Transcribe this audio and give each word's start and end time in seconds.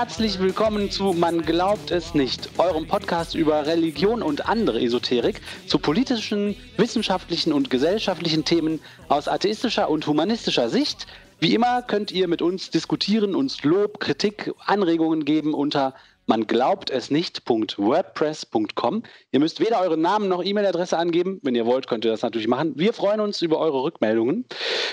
herzlich 0.00 0.40
willkommen 0.40 0.90
zu 0.90 1.12
Man 1.12 1.42
glaubt 1.42 1.90
es 1.90 2.14
nicht, 2.14 2.48
eurem 2.56 2.88
Podcast 2.88 3.34
über 3.34 3.66
Religion 3.66 4.22
und 4.22 4.48
andere 4.48 4.80
Esoterik, 4.80 5.42
zu 5.66 5.78
politischen, 5.78 6.56
wissenschaftlichen 6.78 7.52
und 7.52 7.68
gesellschaftlichen 7.68 8.46
Themen 8.46 8.80
aus 9.08 9.28
atheistischer 9.28 9.90
und 9.90 10.06
humanistischer 10.06 10.70
Sicht. 10.70 11.06
Wie 11.38 11.54
immer 11.54 11.82
könnt 11.82 12.12
ihr 12.12 12.28
mit 12.28 12.40
uns 12.40 12.70
diskutieren, 12.70 13.34
uns 13.34 13.62
Lob, 13.62 14.00
Kritik, 14.00 14.54
Anregungen 14.64 15.26
geben 15.26 15.52
unter 15.52 15.92
man 16.24 16.46
glaubt 16.46 16.88
es 16.88 17.10
nicht.wordpress.com. 17.10 19.02
Ihr 19.32 19.40
müsst 19.40 19.60
weder 19.60 19.82
euren 19.82 20.00
Namen 20.00 20.28
noch 20.28 20.42
E-Mail-Adresse 20.42 20.96
angeben. 20.96 21.40
Wenn 21.42 21.54
ihr 21.54 21.66
wollt, 21.66 21.88
könnt 21.88 22.06
ihr 22.06 22.10
das 22.10 22.22
natürlich 22.22 22.48
machen. 22.48 22.72
Wir 22.76 22.94
freuen 22.94 23.20
uns 23.20 23.42
über 23.42 23.58
eure 23.58 23.82
Rückmeldungen 23.82 24.46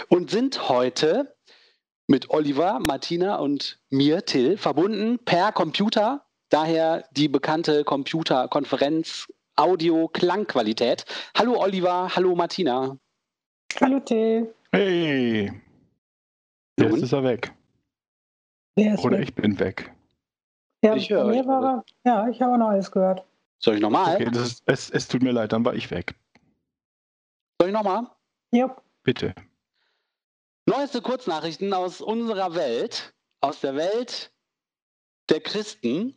und 0.10 0.32
sind 0.32 0.68
heute 0.68 1.37
mit 2.08 2.30
Oliver, 2.30 2.80
Martina 2.80 3.36
und 3.36 3.80
mir, 3.90 4.26
Till, 4.26 4.58
verbunden 4.58 5.20
per 5.20 5.52
Computer. 5.52 6.24
Daher 6.50 7.04
die 7.12 7.28
bekannte 7.28 7.84
Computerkonferenz 7.84 9.28
Audio-Klangqualität. 9.58 11.06
Hallo 11.38 11.62
Oliver, 11.62 12.16
hallo 12.16 12.36
Martina. 12.36 12.98
Hallo 13.82 14.00
Till. 14.00 14.54
Hey. 14.72 15.52
Jetzt 16.80 17.02
ist 17.02 17.12
er 17.12 17.24
weg. 17.24 17.54
Wer 18.76 18.94
ist 18.94 19.04
Oder 19.04 19.18
weg? 19.18 19.30
ich 19.30 19.36
bin 19.36 19.60
weg. 19.60 19.94
Ja, 20.84 20.96
Ich 20.96 21.10
höre 21.10 21.26
mir 21.26 21.46
war 21.46 21.64
er. 21.64 21.86
Ja, 22.06 22.30
ich 22.30 22.42
habe 22.42 22.58
noch 22.58 22.70
alles 22.70 22.92
gehört. 22.92 23.26
Soll 23.60 23.76
ich 23.76 23.82
nochmal? 23.82 24.16
Okay, 24.16 24.30
ist, 24.32 24.62
es, 24.68 24.90
es 24.92 25.08
tut 25.08 25.24
mir 25.24 25.32
leid, 25.32 25.52
dann 25.52 25.66
war 25.66 25.74
ich 25.74 25.90
weg. 25.90 26.14
Soll 27.60 27.70
ich 27.70 27.74
nochmal? 27.74 28.08
Ja, 28.52 28.74
Bitte. 29.04 29.34
Neueste 30.70 31.02
Kurznachrichten 31.02 31.74
aus 31.74 32.02
unserer 32.02 32.54
Welt, 32.54 33.14
aus 33.40 33.62
der 33.62 33.76
Welt 33.76 34.34
der 35.30 35.40
Christen, 35.40 36.14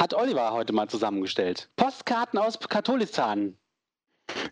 hat 0.00 0.14
Oliver 0.14 0.52
heute 0.52 0.72
mal 0.72 0.88
zusammengestellt. 0.88 1.70
Postkarten 1.76 2.38
aus 2.38 2.58
Katholistan. 2.58 3.58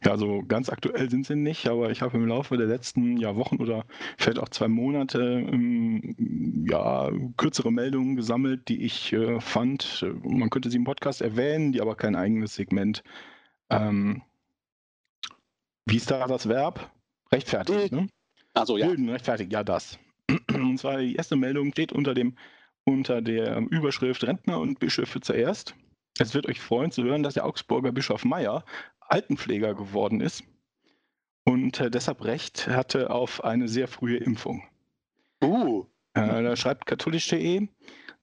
Ja, 0.05 0.11
also 0.11 0.43
ganz 0.47 0.69
aktuell 0.69 1.09
sind 1.09 1.27
sie 1.27 1.35
nicht, 1.35 1.67
aber 1.67 1.91
ich 1.91 2.03
habe 2.03 2.19
im 2.19 2.27
Laufe 2.27 2.59
der 2.59 2.67
letzten 2.67 3.17
ja, 3.17 3.35
Wochen 3.35 3.57
oder 3.57 3.87
vielleicht 4.19 4.39
auch 4.39 4.51
zwei 4.51 4.69
Monate 4.69 5.23
ähm, 5.23 6.67
ja, 6.69 7.11
kürzere 7.39 7.73
Meldungen 7.73 8.17
gesammelt, 8.17 8.69
die 8.69 8.85
ich 8.85 9.15
äh, 9.15 9.41
fand. 9.41 10.05
Man 10.25 10.51
könnte 10.51 10.71
sie 10.71 10.77
im 10.77 10.85
Podcast 10.85 11.23
erwähnen, 11.23 11.73
die 11.73 11.81
aber 11.81 11.97
kein 11.97 12.17
eigenes 12.17 12.55
Segment. 12.55 13.03
Ähm, 13.71 14.21
wie 15.87 15.97
ist 15.97 16.11
da 16.11 16.27
das 16.27 16.51
Verb? 16.51 16.93
Rechtfertigt, 17.33 17.93
ne? 17.93 18.09
Also 18.55 18.77
ja. 18.77 18.86
Bilden, 18.86 19.08
rechtfertigt, 19.08 19.53
ja 19.53 19.64
das. 19.64 19.98
Und 20.53 20.78
zwar 20.78 20.98
die 20.98 21.17
erste 21.17 21.36
Meldung 21.36 21.72
steht 21.72 21.92
unter, 21.92 22.14
dem, 22.14 22.36
unter 22.84 23.22
der 23.22 23.58
Überschrift 23.70 24.25
Rentner 24.25 24.58
und 24.58 24.78
Bischöfe 24.78 25.20
zuerst. 25.20 25.75
Es 26.19 26.34
wird 26.34 26.47
euch 26.47 26.61
freuen 26.61 26.91
zu 26.91 27.03
hören, 27.03 27.23
dass 27.23 27.34
der 27.34 27.47
Augsburger 27.47 27.92
Bischof 27.92 28.25
Meyer 28.25 28.64
Altenpfleger 29.00 29.75
geworden 29.75 30.20
ist 30.20 30.45
und 31.45 31.80
äh, 31.80 31.91
deshalb 31.91 32.25
Recht 32.25 32.69
hatte 32.69 33.11
auf 33.11 33.45
eine 33.45 33.69
sehr 33.69 33.89
frühe 33.89 34.19
Impfung. 34.19 34.62
Uh. 35.42 35.86
Äh, 36.14 36.42
da 36.42 36.56
schreibt 36.56 36.86
katholisch.de, 36.86 37.69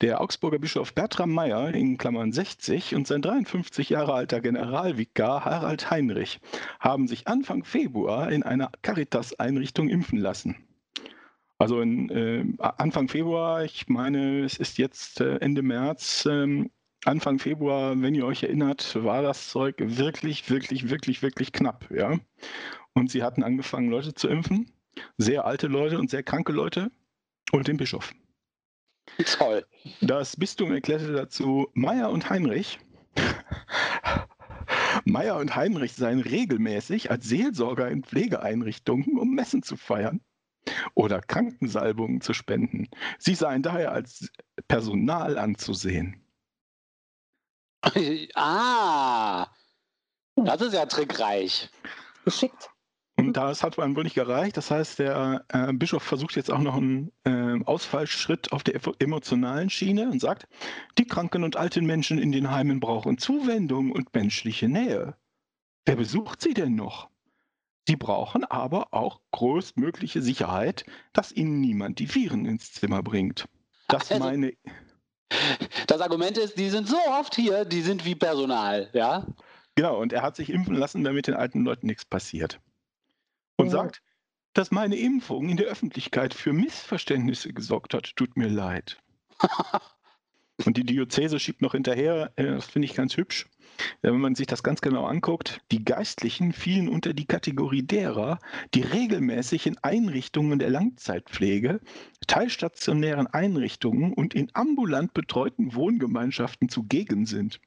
der 0.02 0.22
Augsburger 0.22 0.60
Bischof 0.60 0.94
Bertram 0.94 1.32
Meyer, 1.32 1.74
in 1.74 1.98
Klammern 1.98 2.32
60, 2.32 2.96
und 2.96 3.08
sein 3.08 3.22
53 3.22 3.90
Jahre 3.90 4.14
alter 4.14 4.40
Generalvikar 4.40 5.44
Harald 5.44 5.92
Heinrich 5.92 6.40
haben 6.80 7.08
sich 7.08 7.28
Anfang 7.28 7.64
Februar 7.64 8.32
in 8.32 8.44
einer 8.44 8.72
Caritas-Einrichtung 8.82 9.90
impfen 9.90 10.20
lassen. 10.20 10.56
Also 11.58 11.82
in, 11.82 12.10
äh, 12.10 12.46
Anfang 12.60 13.10
Februar, 13.10 13.66
ich 13.66 13.90
meine, 13.90 14.46
es 14.46 14.58
ist 14.58 14.78
jetzt 14.78 15.20
äh, 15.20 15.38
Ende 15.38 15.62
März, 15.62 16.26
ähm, 16.30 16.72
Anfang 17.04 17.40
Februar, 17.40 18.02
wenn 18.02 18.16
ihr 18.16 18.26
euch 18.26 18.44
erinnert, 18.44 19.04
war 19.04 19.22
das 19.22 19.50
Zeug 19.50 19.76
wirklich, 19.80 20.50
wirklich, 20.50 20.90
wirklich, 20.90 21.22
wirklich 21.22 21.52
knapp, 21.52 21.90
ja. 21.92 22.18
Und 22.94 23.12
sie 23.12 23.24
hatten 23.24 23.44
angefangen, 23.44 23.90
Leute 23.90 24.14
zu 24.14 24.30
impfen, 24.30 24.72
sehr 25.18 25.46
alte 25.46 25.68
Leute 25.68 26.00
und 26.00 26.10
sehr 26.10 26.24
kranke 26.24 26.54
Leute 26.54 26.92
und 27.52 27.68
den 27.68 27.78
Bischof. 27.78 28.14
Toll. 29.38 29.66
Das 30.02 30.36
Bistum 30.38 30.72
erklärte 30.72 31.12
dazu 31.12 31.68
Meier 31.74 32.10
und 32.10 32.30
Heinrich. 32.30 32.80
Meier 35.06 35.38
und 35.38 35.56
Heinrich 35.56 35.94
seien 35.94 36.20
regelmäßig 36.20 37.12
als 37.12 37.28
Seelsorger 37.28 37.90
in 37.90 38.04
Pflegeeinrichtungen, 38.04 39.18
um 39.18 39.34
Messen 39.34 39.64
zu 39.64 39.76
feiern 39.78 40.22
oder 40.94 41.22
Krankensalbungen 41.22 42.22
zu 42.22 42.34
spenden. 42.34 42.88
Sie 43.18 43.36
seien 43.36 43.64
daher 43.64 43.92
als 43.92 44.32
Personal 44.68 45.38
anzusehen. 45.38 46.24
ah. 48.36 49.48
Das 50.36 50.62
ist 50.62 50.74
ja 50.74 50.86
trickreich. 50.86 51.70
geschickt. 52.24 52.70
Und 53.20 53.34
das 53.38 53.64
hat 53.64 53.78
man 53.78 53.96
wohl 53.96 54.04
nicht 54.04 54.16
gereicht. 54.16 54.58
Das 54.58 54.72
heißt, 54.72 55.00
der 55.00 55.46
äh, 55.50 55.74
Bischof 55.74 56.04
versucht 56.04 56.36
jetzt 56.36 56.52
auch 56.52 56.60
noch 56.60 56.76
einen 56.76 57.12
äh, 57.26 57.64
Ausfallschritt 57.66 58.52
auf 58.52 58.64
der 58.64 58.76
emo- 58.76 58.96
emotionalen 59.00 59.70
Schiene 59.70 60.10
und 60.10 60.20
sagt, 60.22 60.48
die 60.98 61.06
kranken 61.06 61.44
und 61.44 61.56
alten 61.58 61.86
Menschen 61.86 62.18
in 62.18 62.32
den 62.32 62.50
Heimen 62.52 62.80
brauchen 62.80 63.18
Zuwendung 63.18 63.92
und 63.92 64.14
menschliche 64.14 64.68
Nähe. 64.68 65.16
Wer 65.86 65.96
besucht 65.96 66.42
sie 66.42 66.54
denn 66.54 66.76
noch? 66.76 67.10
Sie 67.88 67.96
brauchen 67.96 68.44
aber 68.46 68.94
auch 68.94 69.20
größtmögliche 69.32 70.22
Sicherheit, 70.22 70.86
dass 71.14 71.32
ihnen 71.32 71.60
niemand 71.60 72.00
die 72.00 72.14
Viren 72.14 72.46
ins 72.46 72.72
Zimmer 72.74 73.02
bringt. 73.02 73.46
Das 73.88 74.12
Also- 74.12 74.24
meine 74.24 74.54
Das 75.88 76.02
Argument 76.02 76.38
ist, 76.38 76.58
die 76.58 76.70
sind 76.70 76.88
so 76.88 76.98
oft 77.10 77.36
hier, 77.36 77.66
die 77.66 77.82
sind 77.82 78.06
wie 78.06 78.16
Personal, 78.16 78.90
ja? 78.94 79.26
Genau, 79.76 80.00
und 80.00 80.12
er 80.14 80.22
hat 80.24 80.36
sich 80.36 80.50
impfen 80.50 80.76
lassen, 80.76 81.04
damit 81.04 81.28
den 81.28 81.36
alten 81.36 81.64
Leuten 81.64 81.88
nichts 81.88 82.04
passiert. 82.06 82.60
Und 83.60 83.68
Ja. 83.68 83.72
sagt, 83.74 84.02
dass 84.54 84.72
meine 84.72 84.96
Impfung 84.96 85.50
in 85.50 85.58
der 85.58 85.68
Öffentlichkeit 85.68 86.34
für 86.34 86.54
Missverständnisse 86.54 87.54
gesorgt 87.54 87.94
hat, 87.94 88.16
tut 88.16 88.38
mir 88.38 88.48
leid. 88.48 89.02
und 90.66 90.78
die 90.78 90.86
Diözese 90.86 91.40
schiebt 91.40 91.62
noch 91.62 91.74
hinterher, 91.74 92.32
äh, 92.38 92.44
das 92.46 92.66
finde 92.68 92.86
ich 92.86 92.96
ganz 92.96 93.18
hübsch. 93.18 93.48
Wenn 94.02 94.20
man 94.20 94.36
sich 94.36 94.48
das 94.48 94.64
ganz 94.64 94.82
genau 94.82 95.06
anguckt, 95.06 95.62
die 95.72 95.84
Geistlichen 95.86 96.54
fielen 96.54 96.90
unter 96.90 97.14
die 97.14 97.26
Kategorie 97.26 97.84
derer, 97.84 98.40
die 98.74 98.82
regelmäßig 98.82 99.68
in 99.68 99.78
Einrichtungen 99.80 100.58
der 100.60 100.70
Langzeitpflege, 100.70 101.82
teilstationären 102.28 103.28
Einrichtungen 103.28 104.14
und 104.14 104.34
in 104.34 104.50
ambulant 104.54 105.14
betreuten 105.14 105.76
Wohngemeinschaften 105.76 106.70
zugegen 106.70 107.26
sind. 107.26 107.60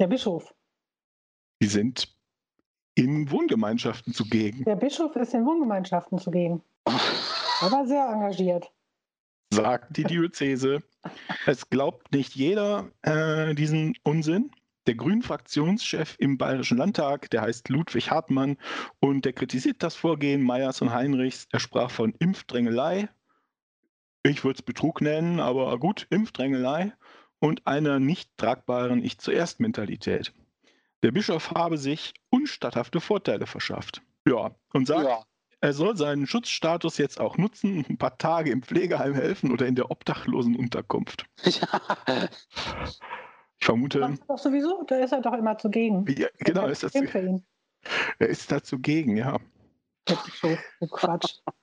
Der 0.00 0.06
Bischof. 0.06 0.54
Die 1.60 1.66
sind 1.68 2.17
in 2.98 3.30
Wohngemeinschaften 3.30 4.12
zugegen, 4.12 4.64
Der 4.64 4.74
Bischof 4.74 5.14
ist 5.14 5.32
in 5.32 5.46
Wohngemeinschaften 5.46 6.18
zugegen. 6.18 6.62
Er 6.84 7.70
war 7.70 7.86
sehr 7.86 8.08
engagiert. 8.08 8.72
sagt 9.52 9.96
die 9.96 10.02
Diözese. 10.02 10.82
Es 11.46 11.70
glaubt 11.70 12.12
nicht 12.12 12.34
jeder 12.34 12.90
äh, 13.02 13.54
diesen 13.54 13.94
Unsinn. 14.02 14.50
Der 14.88 14.96
Grünen-Fraktionschef 14.96 16.16
im 16.18 16.38
Bayerischen 16.38 16.78
Landtag, 16.78 17.30
der 17.30 17.42
heißt 17.42 17.68
Ludwig 17.68 18.10
Hartmann 18.10 18.56
und 19.00 19.24
der 19.24 19.32
kritisiert 19.32 19.82
das 19.82 19.94
Vorgehen 19.94 20.42
Meyers 20.42 20.82
und 20.82 20.92
Heinrichs. 20.92 21.46
Er 21.52 21.60
sprach 21.60 21.90
von 21.90 22.14
Impfdrängelei. 22.18 23.08
Ich 24.24 24.42
würde 24.44 24.58
es 24.58 24.62
Betrug 24.62 25.00
nennen, 25.02 25.38
aber 25.40 25.78
gut, 25.78 26.06
Impfdrängelei 26.10 26.92
und 27.38 27.66
einer 27.66 28.00
nicht 28.00 28.36
tragbaren 28.38 29.04
Ich-zuerst-Mentalität. 29.04 30.32
Der 31.02 31.12
Bischof 31.12 31.52
habe 31.52 31.78
sich 31.78 32.12
unstatthafte 32.30 33.00
Vorteile 33.00 33.46
verschafft. 33.46 34.02
Ja, 34.26 34.50
und 34.72 34.86
sagt, 34.86 35.04
Ja. 35.08 35.22
er 35.60 35.72
soll 35.72 35.96
seinen 35.96 36.26
Schutzstatus 36.26 36.98
jetzt 36.98 37.20
auch 37.20 37.38
nutzen 37.38 37.78
und 37.78 37.90
ein 37.90 37.98
paar 37.98 38.18
Tage 38.18 38.50
im 38.50 38.62
Pflegeheim 38.62 39.14
helfen 39.14 39.52
oder 39.52 39.66
in 39.66 39.74
der 39.74 39.90
Obdachlosenunterkunft. 39.90 41.24
ja. 41.44 42.28
Ich 43.60 43.64
vermute, 43.66 44.00
er 44.00 44.14
doch 44.28 44.38
sowieso, 44.38 44.84
da 44.86 44.96
ist 44.96 45.12
er 45.12 45.20
doch 45.20 45.32
immer 45.32 45.58
zugegen. 45.58 46.04
ja, 46.16 46.28
genau, 46.38 46.66
ist 46.66 46.82
das, 46.82 46.94
er 46.94 48.28
ist 48.28 48.50
da 48.52 48.62
zugegen, 48.62 49.16
ja. 49.16 49.38
Der 50.08 50.16
Bischof. 50.16 50.58
So 50.80 50.86
Quatsch. 50.86 51.38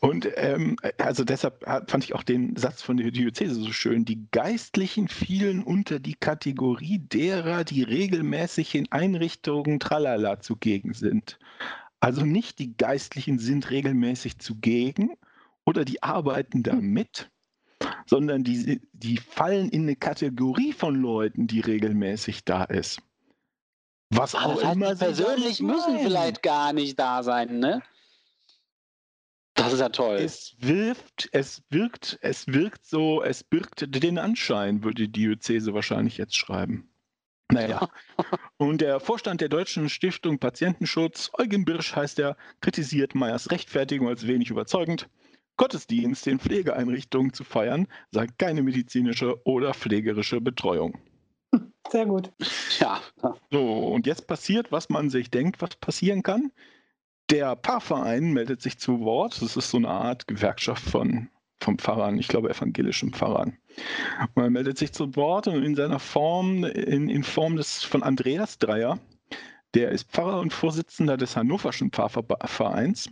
Und 0.00 0.28
ähm, 0.36 0.76
also 0.98 1.24
deshalb 1.24 1.64
fand 1.90 2.04
ich 2.04 2.14
auch 2.14 2.22
den 2.22 2.54
Satz 2.56 2.82
von 2.82 2.96
der 2.96 3.10
Diözese 3.10 3.54
so 3.54 3.72
schön. 3.72 4.04
Die 4.04 4.28
Geistlichen 4.30 5.08
fielen 5.08 5.62
unter 5.62 5.98
die 5.98 6.14
Kategorie 6.14 6.98
derer, 7.00 7.64
die 7.64 7.82
regelmäßig 7.82 8.74
in 8.76 8.90
Einrichtungen 8.92 9.80
tralala 9.80 10.40
zugegen 10.40 10.94
sind. 10.94 11.38
Also 12.00 12.24
nicht 12.24 12.58
die 12.58 12.76
Geistlichen 12.76 13.38
sind 13.38 13.70
regelmäßig 13.70 14.38
zugegen 14.38 15.16
oder 15.64 15.84
die 15.84 16.02
arbeiten 16.02 16.62
da 16.62 16.74
mit, 16.74 17.30
sondern 18.06 18.44
die, 18.44 18.80
die 18.92 19.16
fallen 19.18 19.68
in 19.68 19.82
eine 19.82 19.96
Kategorie 19.96 20.72
von 20.72 20.94
Leuten, 20.94 21.46
die 21.46 21.60
regelmäßig 21.60 22.44
da 22.44 22.64
ist. 22.64 23.00
Was 24.10 24.34
auch 24.34 24.62
heißt, 24.62 24.74
immer 24.74 24.94
die 24.94 24.98
persönlich 24.98 25.58
damit 25.58 25.74
müssen 25.74 25.98
vielleicht 26.00 26.42
gar 26.42 26.72
nicht 26.72 26.98
da 26.98 27.22
sein, 27.22 27.58
ne? 27.58 27.82
Das 29.54 29.72
ist 29.72 29.80
ja 29.80 29.90
toll. 29.90 30.16
Es 30.16 30.56
wirft, 30.58 31.28
es 31.32 31.62
wirkt, 31.68 32.18
es 32.22 32.46
wirkt 32.46 32.86
so, 32.86 33.22
es 33.22 33.44
birgt 33.44 33.84
den 34.02 34.18
Anschein, 34.18 34.82
würde 34.82 35.02
die 35.02 35.12
Diözese 35.12 35.74
wahrscheinlich 35.74 36.16
jetzt 36.16 36.36
schreiben. 36.36 36.88
Naja. 37.52 37.88
Und 38.56 38.80
der 38.80 38.98
Vorstand 38.98 39.40
der 39.40 39.50
Deutschen 39.50 39.88
Stiftung 39.88 40.38
Patientenschutz, 40.38 41.30
Eugen 41.38 41.64
Birsch 41.64 41.94
heißt 41.94 42.18
er, 42.18 42.36
kritisiert 42.60 43.14
Meyers 43.14 43.50
Rechtfertigung 43.50 44.08
als 44.08 44.26
wenig 44.26 44.50
überzeugend. 44.50 45.08
Gottesdienst 45.58 46.26
in 46.26 46.38
Pflegeeinrichtungen 46.38 47.34
zu 47.34 47.44
feiern, 47.44 47.86
sei 48.10 48.26
keine 48.38 48.62
medizinische 48.62 49.36
oder 49.44 49.74
pflegerische 49.74 50.40
Betreuung. 50.40 50.98
Sehr 51.90 52.06
gut. 52.06 52.32
Ja. 52.78 53.02
So, 53.50 53.88
und 53.88 54.06
jetzt 54.06 54.26
passiert, 54.26 54.72
was 54.72 54.88
man 54.88 55.10
sich 55.10 55.30
denkt, 55.30 55.60
was 55.60 55.76
passieren 55.76 56.22
kann. 56.22 56.50
Der 57.32 57.56
Paarverein 57.56 58.34
meldet 58.34 58.60
sich 58.60 58.76
zu 58.76 59.00
Wort. 59.00 59.40
Das 59.40 59.56
ist 59.56 59.70
so 59.70 59.78
eine 59.78 59.88
Art 59.88 60.28
Gewerkschaft 60.28 60.84
von, 60.84 61.30
von 61.62 61.78
Pfarrern, 61.78 62.18
ich 62.18 62.28
glaube 62.28 62.50
evangelischen 62.50 63.14
Pfarrern. 63.14 63.56
Und 64.34 64.42
er 64.42 64.50
meldet 64.50 64.76
sich 64.76 64.92
zu 64.92 65.16
Wort 65.16 65.48
und 65.48 65.62
in 65.62 65.74
seiner 65.74 65.98
Form, 65.98 66.62
in, 66.64 67.08
in 67.08 67.24
Form 67.24 67.56
des 67.56 67.84
von 67.84 68.02
Andreas 68.02 68.58
Dreier, 68.58 68.98
der 69.72 69.92
ist 69.92 70.10
Pfarrer 70.10 70.40
und 70.40 70.52
Vorsitzender 70.52 71.16
des 71.16 71.34
Hannoverschen 71.34 71.90
Pfarrvereins 71.90 73.08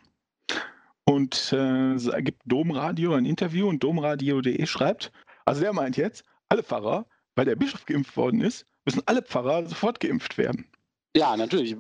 und 1.05 1.55
äh, 1.55 2.23
gibt 2.23 2.43
Domradio 2.45 3.15
ein 3.15 3.25
Interview 3.25 3.71
und 3.71 3.83
domradio.de 3.83 4.67
schreibt, 4.67 5.13
also 5.47 5.63
der 5.63 5.73
meint 5.73 5.97
jetzt, 5.97 6.27
alle 6.51 6.63
Pfarrer, 6.63 7.07
weil 7.37 7.47
der 7.47 7.57
Bischof 7.57 7.87
geimpft 7.87 8.19
worden 8.19 8.43
ist, 8.43 8.67
müssen 8.85 9.03
alle 9.07 9.23
Pfarrer 9.23 9.67
sofort 9.67 9.99
geimpft 9.99 10.37
werden. 10.37 10.67
Ja, 11.17 11.37
natürlich. 11.37 11.73
Es 11.73 11.79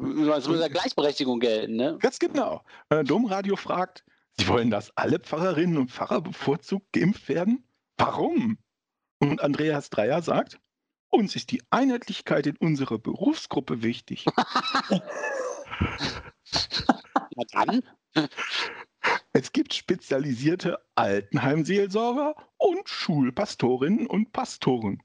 muss 0.49 0.61
ja 0.61 0.69
Gleichberechtigung 0.69 1.39
gelten, 1.41 1.77
ne? 1.77 1.99
Ganz 2.01 2.19
genau. 2.19 2.63
Äh, 2.89 3.05
Domradio 3.05 3.57
fragt, 3.57 4.05
Sie 4.39 4.49
wollen, 4.49 4.71
dass 4.71 4.97
alle 4.97 5.19
Pfarrerinnen 5.21 5.77
und 5.77 5.91
Pfarrer 5.91 6.21
bevorzugt 6.21 6.93
geimpft 6.93 7.29
werden? 7.29 7.65
Warum? 7.99 8.59
Und 9.19 9.43
Andreas 9.43 9.91
Dreier 9.91 10.23
sagt, 10.23 10.59
uns 11.11 11.37
ist 11.37 11.51
die 11.51 11.63
Einheitlichkeit 11.71 12.47
in 12.47 12.57
unserer 12.57 12.99
Berufsgruppe 12.99 13.83
wichtig. 13.83 14.25
Na 17.37 17.45
dann. 17.53 17.83
Es 19.33 19.53
gibt 19.53 19.75
spezialisierte 19.75 20.79
Altenheimseelsorger 20.95 22.35
und 22.57 22.89
Schulpastorinnen 22.89 24.07
und 24.07 24.33
Pastoren. 24.33 25.03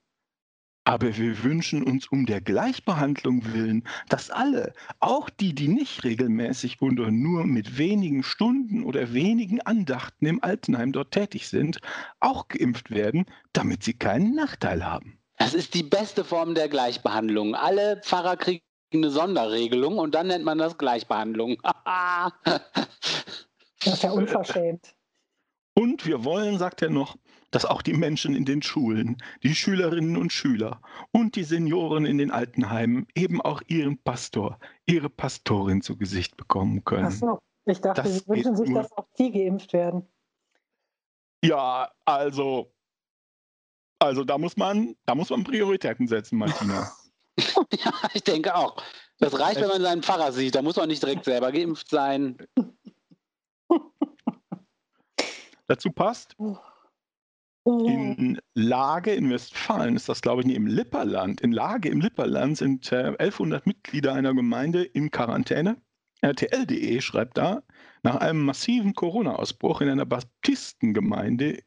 Aber 0.85 1.17
wir 1.17 1.43
wünschen 1.43 1.83
uns 1.83 2.07
um 2.07 2.27
der 2.27 2.41
Gleichbehandlung 2.41 3.53
willen, 3.53 3.83
dass 4.07 4.29
alle, 4.29 4.73
auch 4.99 5.31
die, 5.31 5.55
die 5.55 5.67
nicht 5.67 6.03
regelmäßig 6.03 6.79
oder 6.79 7.09
nur 7.09 7.45
mit 7.45 7.79
wenigen 7.79 8.21
Stunden 8.21 8.83
oder 8.83 9.11
wenigen 9.11 9.61
Andachten 9.61 10.27
im 10.27 10.43
Altenheim 10.43 10.91
dort 10.91 11.11
tätig 11.11 11.49
sind, 11.49 11.79
auch 12.19 12.47
geimpft 12.47 12.91
werden, 12.91 13.25
damit 13.51 13.83
sie 13.83 13.93
keinen 13.93 14.35
Nachteil 14.35 14.85
haben. 14.85 15.17
Das 15.37 15.55
ist 15.55 15.73
die 15.73 15.83
beste 15.83 16.23
Form 16.23 16.53
der 16.53 16.69
Gleichbehandlung. 16.69 17.55
Alle 17.55 17.99
Pfarrer 18.03 18.37
kriegen 18.37 18.61
eine 18.93 19.09
Sonderregelung 19.09 19.97
und 19.97 20.13
dann 20.13 20.27
nennt 20.27 20.45
man 20.45 20.59
das 20.59 20.77
Gleichbehandlung. 20.77 21.57
Das 23.83 23.93
ist 23.95 24.03
ja 24.03 24.11
unverschämt. 24.11 24.95
Und 25.75 26.07
wir 26.07 26.23
wollen, 26.23 26.57
sagt 26.57 26.81
er 26.81 26.89
noch, 26.89 27.17
dass 27.55 27.63
auch 27.63 27.81
die 27.81 27.93
Menschen 27.93 28.35
in 28.35 28.43
den 28.43 28.61
Schulen, 28.61 29.15
die 29.41 29.55
Schülerinnen 29.55 30.17
und 30.17 30.33
Schüler 30.33 30.81
und 31.13 31.37
die 31.37 31.45
Senioren 31.45 32.05
in 32.05 32.17
den 32.17 32.29
Altenheimen 32.29 33.07
eben 33.15 33.39
auch 33.39 33.61
ihren 33.67 33.97
Pastor, 33.97 34.59
ihre 34.85 35.09
Pastorin 35.09 35.81
zu 35.81 35.95
Gesicht 35.95 36.35
bekommen 36.35 36.83
können. 36.83 37.05
Ach 37.05 37.11
so, 37.13 37.39
ich 37.65 37.79
dachte, 37.79 38.03
Das 38.03 38.19
Sie 38.19 38.27
wünschen 38.27 38.57
sich, 38.57 38.67
nur- 38.67 38.81
dass 38.81 38.91
auch 38.91 39.07
die 39.17 39.31
geimpft 39.31 39.71
werden. 39.71 40.05
Ja, 41.45 41.89
also, 42.03 42.73
also 43.99 44.25
da 44.25 44.37
muss 44.37 44.57
man, 44.57 44.97
da 45.05 45.15
muss 45.15 45.29
man 45.29 45.45
Prioritäten 45.45 46.09
setzen, 46.09 46.37
Martina. 46.37 46.91
ja, 47.37 47.93
ich 48.13 48.23
denke 48.25 48.53
auch. 48.53 48.83
Das 49.19 49.39
reicht, 49.39 49.61
wenn 49.61 49.69
man 49.69 49.81
seinen 49.81 50.03
Pfarrer 50.03 50.33
sieht. 50.33 50.55
Da 50.55 50.61
muss 50.61 50.75
man 50.75 50.89
nicht 50.89 51.01
direkt 51.01 51.23
selber 51.23 51.53
geimpft 51.53 51.89
sein. 51.89 52.35
Dazu 55.67 55.89
passt, 55.89 56.35
Oh. 57.67 57.87
in 57.87 58.39
Lage 58.53 59.11
in 59.11 59.31
Westfalen 59.31 59.95
ist 59.95 60.07
das, 60.07 60.21
glaube 60.21 60.41
ich, 60.41 60.47
nie 60.47 60.53
im 60.53 60.67
Lipperland. 60.67 61.41
In 61.41 61.51
Lage 61.51 61.89
im 61.89 61.99
Lipperland 61.99 62.57
sind 62.59 62.91
äh, 62.91 63.15
1100 63.17 63.65
Mitglieder 63.65 64.13
einer 64.13 64.35
Gemeinde 64.35 64.83
in 64.83 65.09
Quarantäne. 65.09 65.77
RTL.de 66.21 67.01
schreibt 67.01 67.39
da, 67.39 67.63
nach 68.03 68.17
einem 68.17 68.45
massiven 68.45 68.93
Corona-Ausbruch 68.93 69.81
in 69.81 69.89
einer 69.89 70.05
Baptistengemeinde 70.05 71.57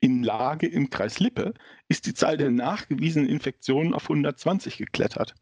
in 0.00 0.22
Lage 0.22 0.66
im 0.66 0.88
Kreis 0.88 1.20
Lippe 1.20 1.52
ist 1.86 2.06
die 2.06 2.14
Zahl 2.14 2.38
der 2.38 2.50
nachgewiesenen 2.50 3.28
Infektionen 3.28 3.92
auf 3.92 4.04
120 4.04 4.78
geklettert. 4.78 5.34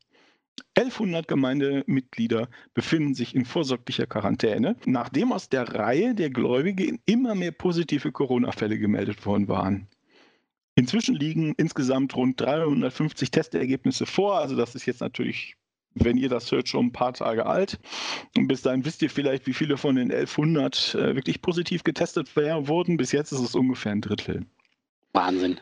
1100 0.75 1.29
Gemeindemitglieder 1.29 2.49
befinden 2.75 3.15
sich 3.15 3.37
in 3.37 3.45
vorsorglicher 3.45 4.07
Quarantäne, 4.07 4.75
nachdem 4.87 5.33
aus 5.33 5.49
der 5.49 5.73
Reihe 5.73 6.17
der 6.17 6.31
Gläubigen 6.31 6.99
immer 7.07 7.37
mehr 7.37 7.53
positive 7.53 8.11
Corona-Fälle 8.11 8.77
gemeldet 8.77 9.25
worden 9.25 9.47
waren. 9.47 9.89
Inzwischen 10.77 11.15
liegen 11.15 11.55
insgesamt 11.57 12.15
rund 12.17 12.41
350 12.41 13.31
Testergebnisse 13.31 14.07
vor. 14.07 14.39
Also 14.39 14.57
das 14.57 14.75
ist 14.75 14.87
jetzt 14.87 15.01
natürlich, 15.01 15.57
wenn 15.95 16.17
ihr 16.17 16.29
das 16.29 16.51
hört, 16.53 16.69
schon 16.69 16.87
ein 16.87 16.93
paar 16.93 17.13
Tage 17.13 17.45
alt. 17.47 17.79
Und 18.37 18.49
bis 18.49 18.63
dahin 18.63 18.85
wisst 18.85 19.03
ihr 19.03 19.11
vielleicht, 19.11 19.47
wie 19.47 19.53
viele 19.55 19.77
von 19.77 19.97
den 19.97 20.11
1100 20.11 20.95
äh, 20.95 21.15
wirklich 21.17 21.43
positiv 21.43 21.83
getestet 21.85 22.35
wurden. 22.37 22.97
Bis 22.97 23.13
jetzt 23.13 23.33
ist 23.33 23.41
es 23.41 23.55
ungefähr 23.55 23.93
ein 23.93 24.01
Drittel. 24.01 24.47
Wahnsinn. 25.13 25.61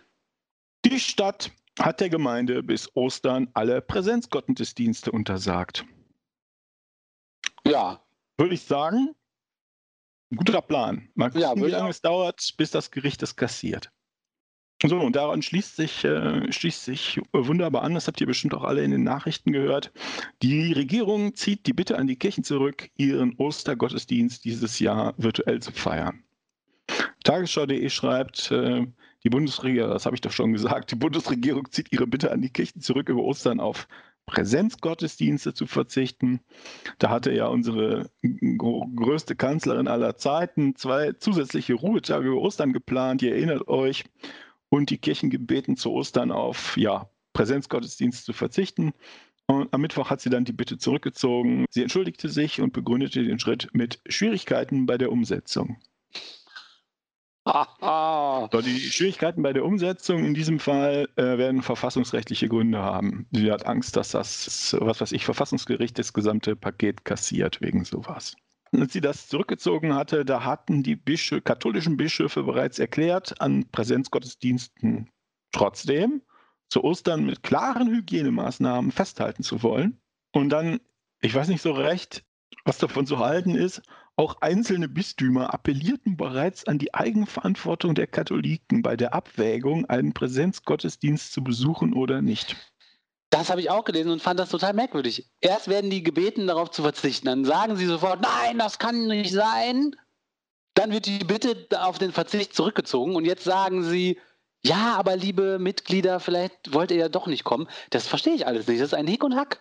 Die 0.84 1.00
Stadt 1.00 1.50
hat 1.80 2.00
der 2.00 2.10
Gemeinde 2.10 2.62
bis 2.62 2.94
Ostern 2.94 3.48
alle 3.54 3.80
Präsenzgottesdienste 3.80 5.10
untersagt. 5.10 5.84
Ja, 7.66 8.00
Würde 8.36 8.54
ich 8.54 8.62
sagen, 8.62 9.14
guter 10.34 10.62
Plan. 10.62 11.08
Mal 11.14 11.30
Ja, 11.34 11.48
gucken, 11.48 11.62
würde 11.62 11.72
wie 11.72 11.72
lange 11.76 11.86
auch- 11.86 11.90
es 11.90 12.00
dauert, 12.02 12.54
bis 12.56 12.70
das 12.70 12.90
Gericht 12.90 13.22
es 13.22 13.34
kassiert. 13.36 13.90
So, 14.86 14.96
und 15.00 15.16
daran 15.16 15.42
schließt 15.42 15.74
sich, 15.74 16.04
äh, 16.04 16.52
schließt 16.52 16.84
sich 16.84 17.20
wunderbar 17.32 17.82
an, 17.82 17.94
das 17.94 18.06
habt 18.06 18.20
ihr 18.20 18.28
bestimmt 18.28 18.54
auch 18.54 18.62
alle 18.62 18.84
in 18.84 18.92
den 18.92 19.02
Nachrichten 19.02 19.52
gehört. 19.52 19.92
Die 20.40 20.72
Regierung 20.72 21.34
zieht 21.34 21.66
die 21.66 21.72
Bitte 21.72 21.98
an 21.98 22.06
die 22.06 22.16
Kirchen 22.16 22.44
zurück, 22.44 22.88
ihren 22.96 23.34
Ostergottesdienst 23.36 24.44
dieses 24.44 24.78
Jahr 24.78 25.14
virtuell 25.16 25.60
zu 25.60 25.72
feiern. 25.72 26.22
Tagesschau.de 27.24 27.90
schreibt, 27.90 28.52
äh, 28.52 28.86
die 29.24 29.30
Bundesregierung, 29.30 29.90
das 29.90 30.06
habe 30.06 30.14
ich 30.14 30.20
doch 30.20 30.30
schon 30.30 30.52
gesagt, 30.52 30.92
die 30.92 30.96
Bundesregierung 30.96 31.68
zieht 31.70 31.92
ihre 31.92 32.06
Bitte 32.06 32.30
an 32.30 32.40
die 32.40 32.50
Kirchen 32.50 32.80
zurück, 32.80 33.08
über 33.08 33.22
Ostern 33.22 33.58
auf 33.58 33.88
Präsenzgottesdienste 34.26 35.54
zu 35.54 35.66
verzichten. 35.66 36.40
Da 36.98 37.10
hatte 37.10 37.32
ja 37.32 37.46
unsere 37.46 38.10
größte 38.22 39.34
Kanzlerin 39.34 39.88
aller 39.88 40.16
Zeiten 40.16 40.76
zwei 40.76 41.12
zusätzliche 41.12 41.74
Ruhetage 41.74 42.28
über 42.28 42.40
Ostern 42.40 42.72
geplant, 42.72 43.22
ihr 43.22 43.34
erinnert 43.34 43.66
euch, 43.66 44.04
und 44.70 44.90
die 44.90 44.98
Kirchen 44.98 45.30
gebeten, 45.30 45.76
zu 45.76 45.92
Ostern 45.92 46.30
auf 46.30 46.76
ja, 46.76 47.08
Präsenzgottesdienst 47.32 48.24
zu 48.24 48.32
verzichten. 48.32 48.92
Und 49.46 49.72
am 49.72 49.80
Mittwoch 49.80 50.10
hat 50.10 50.20
sie 50.20 50.28
dann 50.28 50.44
die 50.44 50.52
Bitte 50.52 50.76
zurückgezogen. 50.76 51.64
Sie 51.70 51.82
entschuldigte 51.82 52.28
sich 52.28 52.60
und 52.60 52.72
begründete 52.72 53.24
den 53.24 53.38
Schritt 53.38 53.68
mit 53.72 54.00
Schwierigkeiten 54.06 54.84
bei 54.84 54.98
der 54.98 55.10
Umsetzung. 55.10 55.78
So, 58.52 58.60
die 58.60 58.78
Schwierigkeiten 58.78 59.42
bei 59.42 59.54
der 59.54 59.64
Umsetzung 59.64 60.24
in 60.26 60.34
diesem 60.34 60.58
Fall 60.58 61.08
äh, 61.16 61.38
werden 61.38 61.62
verfassungsrechtliche 61.62 62.46
Gründe 62.46 62.78
haben. 62.78 63.26
Sie 63.32 63.50
hat 63.50 63.64
Angst, 63.64 63.96
dass 63.96 64.10
das, 64.10 64.76
was 64.78 65.00
weiß 65.00 65.12
ich, 65.12 65.24
Verfassungsgericht 65.24 65.98
das 65.98 66.12
gesamte 66.12 66.56
Paket 66.56 67.06
kassiert 67.06 67.62
wegen 67.62 67.84
sowas. 67.84 68.36
Als 68.72 68.92
sie 68.92 69.00
das 69.00 69.28
zurückgezogen 69.28 69.94
hatte, 69.94 70.24
da 70.24 70.44
hatten 70.44 70.82
die 70.82 70.96
Bischö 70.96 71.40
katholischen 71.40 71.96
Bischöfe 71.96 72.42
bereits 72.42 72.78
erklärt, 72.78 73.40
an 73.40 73.68
Präsenzgottesdiensten 73.70 75.10
trotzdem 75.52 76.22
zu 76.68 76.84
Ostern 76.84 77.24
mit 77.24 77.42
klaren 77.42 77.88
Hygienemaßnahmen 77.88 78.92
festhalten 78.92 79.42
zu 79.42 79.62
wollen. 79.62 80.00
Und 80.32 80.50
dann, 80.50 80.80
ich 81.20 81.34
weiß 81.34 81.48
nicht 81.48 81.62
so 81.62 81.72
recht, 81.72 82.24
was 82.64 82.78
davon 82.78 83.06
zu 83.06 83.18
halten 83.18 83.54
ist, 83.54 83.82
auch 84.16 84.40
einzelne 84.40 84.88
Bistümer 84.88 85.54
appellierten 85.54 86.16
bereits 86.16 86.66
an 86.66 86.78
die 86.78 86.92
Eigenverantwortung 86.92 87.94
der 87.94 88.08
Katholiken 88.08 88.82
bei 88.82 88.96
der 88.96 89.14
Abwägung, 89.14 89.86
einen 89.86 90.12
Präsenzgottesdienst 90.12 91.32
zu 91.32 91.42
besuchen 91.42 91.94
oder 91.94 92.20
nicht. 92.20 92.56
Das 93.30 93.50
habe 93.50 93.60
ich 93.60 93.70
auch 93.70 93.84
gelesen 93.84 94.10
und 94.10 94.22
fand 94.22 94.40
das 94.40 94.48
total 94.48 94.72
merkwürdig. 94.72 95.28
Erst 95.40 95.68
werden 95.68 95.90
die 95.90 96.02
gebeten, 96.02 96.46
darauf 96.46 96.70
zu 96.70 96.82
verzichten. 96.82 97.26
Dann 97.26 97.44
sagen 97.44 97.76
sie 97.76 97.86
sofort, 97.86 98.22
nein, 98.22 98.58
das 98.58 98.78
kann 98.78 99.06
nicht 99.06 99.32
sein. 99.32 99.94
Dann 100.74 100.92
wird 100.92 101.06
die 101.06 101.18
Bitte 101.18 101.66
auf 101.82 101.98
den 101.98 102.12
Verzicht 102.12 102.54
zurückgezogen 102.54 103.16
und 103.16 103.24
jetzt 103.24 103.44
sagen 103.44 103.82
sie, 103.82 104.18
ja, 104.62 104.96
aber 104.96 105.16
liebe 105.16 105.58
Mitglieder, 105.58 106.20
vielleicht 106.20 106.72
wollt 106.72 106.90
ihr 106.90 106.96
ja 106.96 107.08
doch 107.08 107.26
nicht 107.26 107.44
kommen. 107.44 107.68
Das 107.90 108.06
verstehe 108.06 108.34
ich 108.34 108.46
alles 108.46 108.66
nicht. 108.66 108.80
Das 108.80 108.88
ist 108.88 108.94
ein 108.94 109.06
Hick 109.06 109.22
und 109.22 109.36
Hack. 109.36 109.60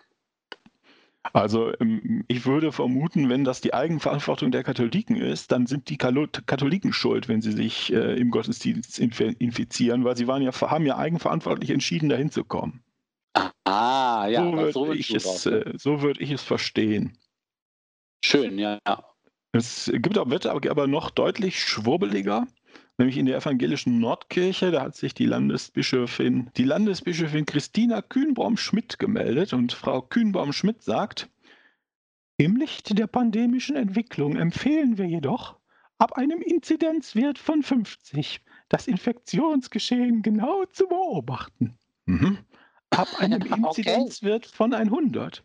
Also 1.32 1.72
ähm, 1.80 2.24
ich 2.28 2.46
würde 2.46 2.72
vermuten, 2.72 3.28
wenn 3.28 3.44
das 3.44 3.60
die 3.60 3.74
Eigenverantwortung 3.74 4.50
der 4.50 4.64
Katholiken 4.64 5.16
ist, 5.16 5.52
dann 5.52 5.66
sind 5.66 5.88
die 5.90 5.98
Katholiken 5.98 6.92
schuld, 6.92 7.28
wenn 7.28 7.42
sie 7.42 7.52
sich 7.52 7.92
äh, 7.92 8.14
im 8.18 8.30
Gottesdienst 8.30 8.98
infizieren, 8.98 10.04
weil 10.04 10.16
sie 10.16 10.26
waren 10.26 10.42
ja, 10.42 10.52
haben 10.52 10.86
ja 10.86 10.96
eigenverantwortlich 10.96 11.70
entschieden, 11.70 12.08
dahin 12.08 12.30
zu 12.30 12.44
kommen. 12.44 12.82
Ah, 13.64 14.26
ja. 14.28 14.44
So 14.44 14.52
würde 14.52 14.72
so 14.72 14.92
ich, 14.92 15.14
es, 15.14 15.46
äh, 15.46 15.72
so 15.76 16.02
würd 16.02 16.20
ich 16.20 16.30
es 16.30 16.42
verstehen. 16.42 17.16
Schön, 18.24 18.58
ja. 18.58 18.78
Es 19.52 19.90
gibt 19.92 20.18
auch, 20.18 20.28
wird 20.30 20.46
aber 20.46 20.86
noch 20.86 21.10
deutlich 21.10 21.60
schwurbeliger 21.60 22.46
nämlich 22.98 23.16
in 23.16 23.26
der 23.26 23.38
evangelischen 23.38 24.00
Nordkirche. 24.00 24.70
Da 24.70 24.82
hat 24.82 24.96
sich 24.96 25.14
die 25.14 25.26
Landesbischöfin, 25.26 26.50
die 26.56 26.64
Landesbischöfin 26.64 27.46
Christina 27.46 28.02
Kühnbaum-Schmidt 28.02 28.98
gemeldet 28.98 29.52
und 29.52 29.72
Frau 29.72 30.02
Kühnbaum-Schmidt 30.02 30.82
sagt, 30.82 31.30
im 32.36 32.56
Licht 32.56 32.98
der 32.98 33.06
pandemischen 33.06 33.76
Entwicklung 33.76 34.36
empfehlen 34.36 34.98
wir 34.98 35.06
jedoch, 35.06 35.56
ab 35.98 36.12
einem 36.12 36.40
Inzidenzwert 36.40 37.38
von 37.38 37.62
50 37.62 38.40
das 38.68 38.86
Infektionsgeschehen 38.86 40.22
genau 40.22 40.64
zu 40.66 40.86
beobachten. 40.86 41.78
Mhm. 42.06 42.38
Ab 42.90 43.08
einem 43.18 43.42
Inzidenzwert 43.54 44.46
von 44.46 44.74
100 44.74 45.44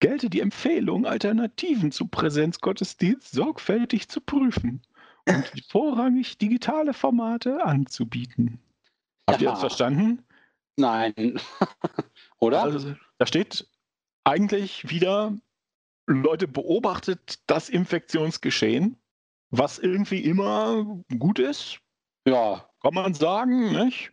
gelte 0.00 0.30
die 0.30 0.40
Empfehlung, 0.40 1.06
Alternativen 1.06 1.90
zu 1.90 2.06
Präsenzgottesdienst 2.06 3.32
sorgfältig 3.32 4.08
zu 4.08 4.20
prüfen 4.20 4.82
und 5.26 5.52
vorrangig 5.68 6.38
digitale 6.38 6.94
Formate 6.94 7.64
anzubieten. 7.64 8.60
Habt 9.28 9.42
ihr 9.42 9.50
das 9.50 9.60
verstanden? 9.60 10.24
Nein. 10.76 11.40
Oder? 12.38 12.62
Also, 12.62 12.94
da 13.18 13.26
steht 13.26 13.68
eigentlich 14.24 14.88
wieder, 14.88 15.36
Leute 16.06 16.48
beobachtet 16.48 17.40
das 17.46 17.68
Infektionsgeschehen, 17.68 18.96
was 19.50 19.78
irgendwie 19.78 20.24
immer 20.24 21.02
gut 21.18 21.38
ist. 21.38 21.80
Ja. 22.26 22.68
Kann 22.80 22.94
man 22.94 23.14
sagen, 23.14 23.72
nicht? 23.72 24.12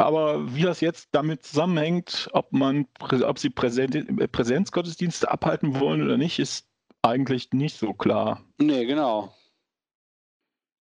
Aber 0.00 0.54
wie 0.54 0.62
das 0.62 0.80
jetzt 0.80 1.10
damit 1.12 1.42
zusammenhängt, 1.42 2.28
ob 2.32 2.52
man, 2.52 2.86
ob 3.00 3.38
sie 3.38 3.50
Präsenzgottesdienste 3.50 5.30
abhalten 5.30 5.78
wollen 5.78 6.02
oder 6.02 6.16
nicht, 6.16 6.38
ist 6.38 6.66
eigentlich 7.02 7.52
nicht 7.52 7.76
so 7.76 7.92
klar. 7.92 8.42
Nee, 8.58 8.86
genau. 8.86 9.34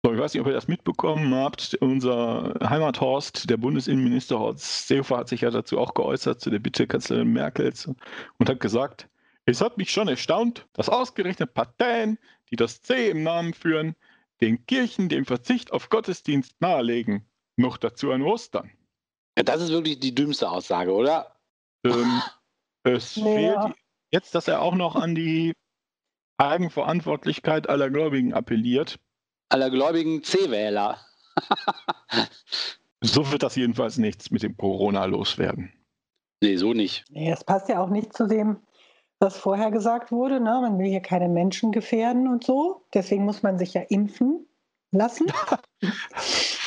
So, 0.03 0.11
ich 0.13 0.19
weiß 0.19 0.33
nicht, 0.33 0.41
ob 0.41 0.47
ihr 0.47 0.53
das 0.53 0.67
mitbekommen 0.67 1.33
habt. 1.33 1.75
Unser 1.75 2.55
Heimathorst, 2.61 3.49
der 3.49 3.57
Bundesinnenminister 3.57 4.39
Horst 4.39 4.87
Seehofer, 4.87 5.17
hat 5.17 5.29
sich 5.29 5.41
ja 5.41 5.51
dazu 5.51 5.79
auch 5.79 5.93
geäußert, 5.93 6.41
zu 6.41 6.49
der 6.49 6.59
Bitte 6.59 6.87
Kanzlerin 6.87 7.31
Merkels, 7.31 7.89
und 8.39 8.49
hat 8.49 8.59
gesagt, 8.59 9.07
es 9.45 9.61
hat 9.61 9.77
mich 9.77 9.91
schon 9.91 10.07
erstaunt, 10.07 10.67
dass 10.73 10.89
ausgerechnet 10.89 11.53
Parteien, 11.53 12.17
die 12.49 12.55
das 12.55 12.81
C 12.81 13.11
im 13.11 13.23
Namen 13.23 13.53
führen, 13.53 13.95
den 14.41 14.65
Kirchen 14.65 15.07
den 15.07 15.25
Verzicht 15.25 15.71
auf 15.71 15.89
Gottesdienst 15.89 16.59
nahelegen. 16.59 17.25
Noch 17.55 17.77
dazu 17.77 18.11
an 18.11 18.23
Ostern. 18.23 18.71
Ja, 19.37 19.43
das 19.43 19.61
ist 19.61 19.71
wirklich 19.71 19.99
die 19.99 20.13
dümmste 20.13 20.49
Aussage, 20.49 20.93
oder? 20.93 21.35
Ähm, 21.85 22.21
es 22.83 23.15
ja. 23.15 23.23
fehlt 23.23 23.75
jetzt, 24.11 24.35
dass 24.35 24.47
er 24.47 24.61
auch 24.61 24.75
noch 24.75 24.95
an 24.95 25.15
die 25.15 25.53
Eigenverantwortlichkeit 26.37 27.69
aller 27.69 27.89
Gläubigen 27.89 28.33
appelliert 28.33 28.99
aller 29.53 29.69
gläubigen 29.69 30.23
C-Wähler. 30.23 30.97
so 33.01 33.31
wird 33.31 33.43
das 33.43 33.55
jedenfalls 33.55 33.97
nichts 33.97 34.31
mit 34.31 34.43
dem 34.43 34.57
Corona 34.57 35.05
loswerden. 35.05 35.71
Nee, 36.41 36.57
so 36.57 36.73
nicht. 36.73 37.05
Nee, 37.09 37.31
es 37.31 37.43
passt 37.43 37.69
ja 37.69 37.81
auch 37.81 37.89
nicht 37.89 38.13
zu 38.13 38.27
dem, 38.27 38.57
was 39.19 39.37
vorher 39.37 39.71
gesagt 39.71 40.11
wurde. 40.11 40.39
Ne? 40.39 40.59
Man 40.61 40.79
will 40.79 40.87
hier 40.87 41.01
keine 41.01 41.29
Menschen 41.29 41.71
gefährden 41.71 42.27
und 42.27 42.43
so. 42.43 42.85
Deswegen 42.93 43.23
muss 43.25 43.43
man 43.43 43.57
sich 43.59 43.73
ja 43.73 43.81
impfen 43.81 44.47
lassen. 44.91 45.27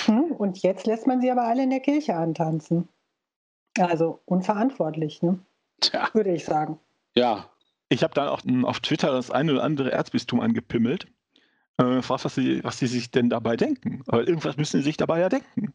Hm? 0.07 0.33
und 0.33 0.59
jetzt 0.59 0.87
lässt 0.87 1.07
man 1.07 1.21
sie 1.21 1.31
aber 1.31 1.45
alle 1.45 1.63
in 1.63 1.71
der 1.71 1.81
Kirche 1.81 2.15
antanzen. 2.15 2.89
Also 3.79 4.21
unverantwortlich, 4.25 5.23
ne? 5.23 5.39
Tja. 5.81 6.09
würde 6.13 6.33
ich 6.33 6.45
sagen. 6.45 6.79
Ja. 7.15 7.51
Ich 7.89 8.03
habe 8.03 8.15
dann 8.15 8.29
auch 8.29 8.41
auf 8.69 8.81
Twitter 8.81 9.13
das 9.13 9.31
eine 9.31 9.53
oder 9.53 9.63
andere 9.63 9.93
Erzbistum 9.93 10.41
angepimmelt 10.41 11.07
äh, 11.79 12.03
fragst, 12.03 12.25
was 12.25 12.35
sie, 12.35 12.63
was 12.65 12.79
sie 12.79 12.87
sich 12.87 13.11
denn 13.11 13.31
dabei 13.31 13.57
denken. 13.57 14.03
Aber 14.07 14.27
irgendwas 14.27 14.57
müssen 14.57 14.79
sie 14.79 14.85
sich 14.85 14.97
dabei 14.97 15.21
ja 15.21 15.29
denken. 15.29 15.75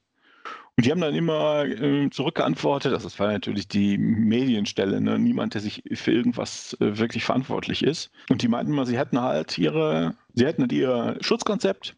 Und 0.77 0.85
die 0.85 0.91
haben 0.91 1.01
dann 1.01 1.13
immer 1.13 1.65
äh, 1.65 2.09
zurückgeantwortet, 2.09 2.93
das 2.93 3.19
war 3.19 3.31
natürlich 3.31 3.67
die 3.67 3.97
Medienstelle, 3.97 5.01
ne? 5.01 5.19
niemand, 5.19 5.53
der 5.53 5.61
sich 5.61 5.83
für 5.93 6.11
irgendwas 6.11 6.75
äh, 6.79 6.97
wirklich 6.97 7.25
verantwortlich 7.25 7.83
ist. 7.83 8.09
Und 8.29 8.41
die 8.41 8.47
meinten 8.47 8.71
immer, 8.71 8.85
sie 8.85 8.97
hätten 8.97 9.21
halt 9.21 9.57
ihre, 9.57 10.15
sie 10.33 10.45
hätten 10.45 10.63
halt 10.63 10.71
ihr 10.71 11.17
Schutzkonzept 11.21 11.95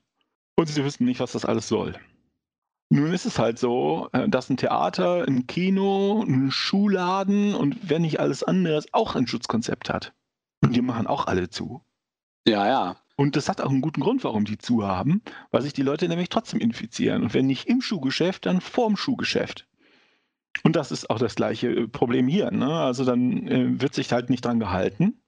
und 0.55 0.67
sie 0.67 0.83
wüssten 0.83 1.05
nicht, 1.05 1.19
was 1.19 1.33
das 1.33 1.45
alles 1.45 1.67
soll. 1.67 1.93
Nun 2.93 3.11
ist 3.11 3.25
es 3.25 3.39
halt 3.39 3.57
so, 3.57 4.07
äh, 4.13 4.29
dass 4.29 4.51
ein 4.51 4.57
Theater, 4.57 5.25
ein 5.27 5.47
Kino, 5.47 6.21
ein 6.21 6.51
Schuhladen 6.51 7.55
und 7.55 7.89
wenn 7.89 8.03
nicht 8.03 8.19
alles 8.19 8.43
anderes 8.43 8.85
auch 8.93 9.15
ein 9.15 9.25
Schutzkonzept 9.25 9.89
hat. 9.89 10.13
Und 10.61 10.75
die 10.75 10.81
machen 10.83 11.07
auch 11.07 11.25
alle 11.25 11.49
zu. 11.49 11.81
Ja, 12.47 12.67
ja. 12.67 12.97
Und 13.15 13.35
das 13.35 13.49
hat 13.49 13.61
auch 13.61 13.71
einen 13.71 13.81
guten 13.81 14.01
Grund, 14.01 14.23
warum 14.23 14.45
die 14.45 14.59
zu 14.59 14.85
haben, 14.85 15.23
weil 15.49 15.63
sich 15.63 15.73
die 15.73 15.81
Leute 15.81 16.07
nämlich 16.07 16.29
trotzdem 16.29 16.59
infizieren. 16.59 17.23
Und 17.23 17.33
wenn 17.33 17.47
nicht 17.47 17.67
im 17.67 17.81
Schuhgeschäft, 17.81 18.45
dann 18.45 18.61
vorm 18.61 18.95
Schuhgeschäft. 18.95 19.67
Und 20.61 20.75
das 20.75 20.91
ist 20.91 21.09
auch 21.09 21.17
das 21.17 21.33
gleiche 21.33 21.69
äh, 21.69 21.87
Problem 21.87 22.27
hier. 22.27 22.51
Ne? 22.51 22.71
Also 22.71 23.05
dann 23.05 23.47
äh, 23.47 23.81
wird 23.81 23.95
sich 23.95 24.11
halt 24.11 24.29
nicht 24.29 24.45
dran 24.45 24.59
gehalten. 24.59 25.22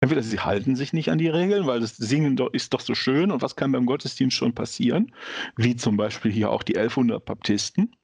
Entweder 0.00 0.22
sie 0.22 0.38
halten 0.38 0.76
sich 0.76 0.92
nicht 0.92 1.10
an 1.10 1.18
die 1.18 1.28
Regeln, 1.28 1.66
weil 1.66 1.80
das 1.80 1.96
Singen 1.96 2.38
ist 2.52 2.72
doch 2.72 2.80
so 2.80 2.94
schön 2.94 3.32
und 3.32 3.42
was 3.42 3.56
kann 3.56 3.72
beim 3.72 3.86
Gottesdienst 3.86 4.36
schon 4.36 4.54
passieren? 4.54 5.12
Wie 5.56 5.74
zum 5.74 5.96
Beispiel 5.96 6.30
hier 6.30 6.50
auch 6.50 6.62
die 6.62 6.76
1100 6.76 7.24
Baptisten. 7.24 7.96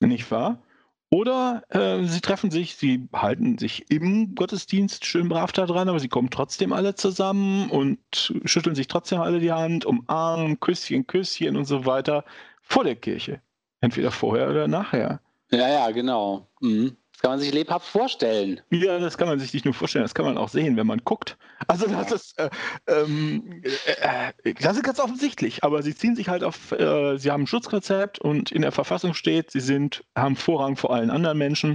Nicht 0.00 0.30
wahr? 0.30 0.62
Oder 1.10 1.62
äh, 1.70 2.04
sie 2.04 2.20
treffen 2.20 2.50
sich, 2.50 2.76
sie 2.76 3.08
halten 3.14 3.56
sich 3.56 3.90
im 3.90 4.34
Gottesdienst 4.34 5.06
schön 5.06 5.28
brav 5.28 5.52
da 5.52 5.64
dran, 5.66 5.88
aber 5.88 5.98
sie 5.98 6.08
kommen 6.08 6.28
trotzdem 6.30 6.72
alle 6.72 6.94
zusammen 6.94 7.70
und 7.70 7.98
schütteln 8.44 8.76
sich 8.76 8.88
trotzdem 8.88 9.20
alle 9.20 9.40
die 9.40 9.52
Hand, 9.52 9.86
umarmen, 9.86 10.60
Küsschen, 10.60 11.06
Küsschen 11.06 11.56
und 11.56 11.64
so 11.64 11.86
weiter 11.86 12.24
vor 12.60 12.84
der 12.84 12.94
Kirche. 12.94 13.40
Entweder 13.80 14.10
vorher 14.10 14.50
oder 14.50 14.68
nachher. 14.68 15.20
Ja, 15.50 15.68
ja, 15.68 15.90
genau. 15.92 16.46
Mhm. 16.60 16.96
Das 17.18 17.22
kann 17.22 17.32
man 17.32 17.40
sich 17.40 17.52
lebhaft 17.52 17.88
vorstellen. 17.88 18.60
Ja, 18.70 18.96
das 19.00 19.18
kann 19.18 19.26
man 19.26 19.40
sich 19.40 19.52
nicht 19.52 19.64
nur 19.64 19.74
vorstellen, 19.74 20.04
das 20.04 20.14
kann 20.14 20.24
man 20.24 20.38
auch 20.38 20.50
sehen, 20.50 20.76
wenn 20.76 20.86
man 20.86 21.00
guckt. 21.02 21.36
Also 21.66 21.88
das 21.88 22.12
ist, 22.12 22.38
äh, 22.38 22.48
ähm, 22.86 23.60
äh, 23.64 24.50
äh, 24.50 24.54
das 24.54 24.76
ist 24.76 24.84
ganz 24.84 25.00
offensichtlich, 25.00 25.64
aber 25.64 25.82
sie 25.82 25.96
ziehen 25.96 26.14
sich 26.14 26.28
halt 26.28 26.44
auf, 26.44 26.70
äh, 26.70 27.18
sie 27.18 27.32
haben 27.32 27.42
ein 27.42 27.46
Schutzkonzept 27.48 28.20
und 28.20 28.52
in 28.52 28.62
der 28.62 28.70
Verfassung 28.70 29.14
steht, 29.14 29.50
sie 29.50 29.58
sind, 29.58 30.04
haben 30.14 30.36
Vorrang 30.36 30.76
vor 30.76 30.94
allen 30.94 31.10
anderen 31.10 31.38
Menschen, 31.38 31.74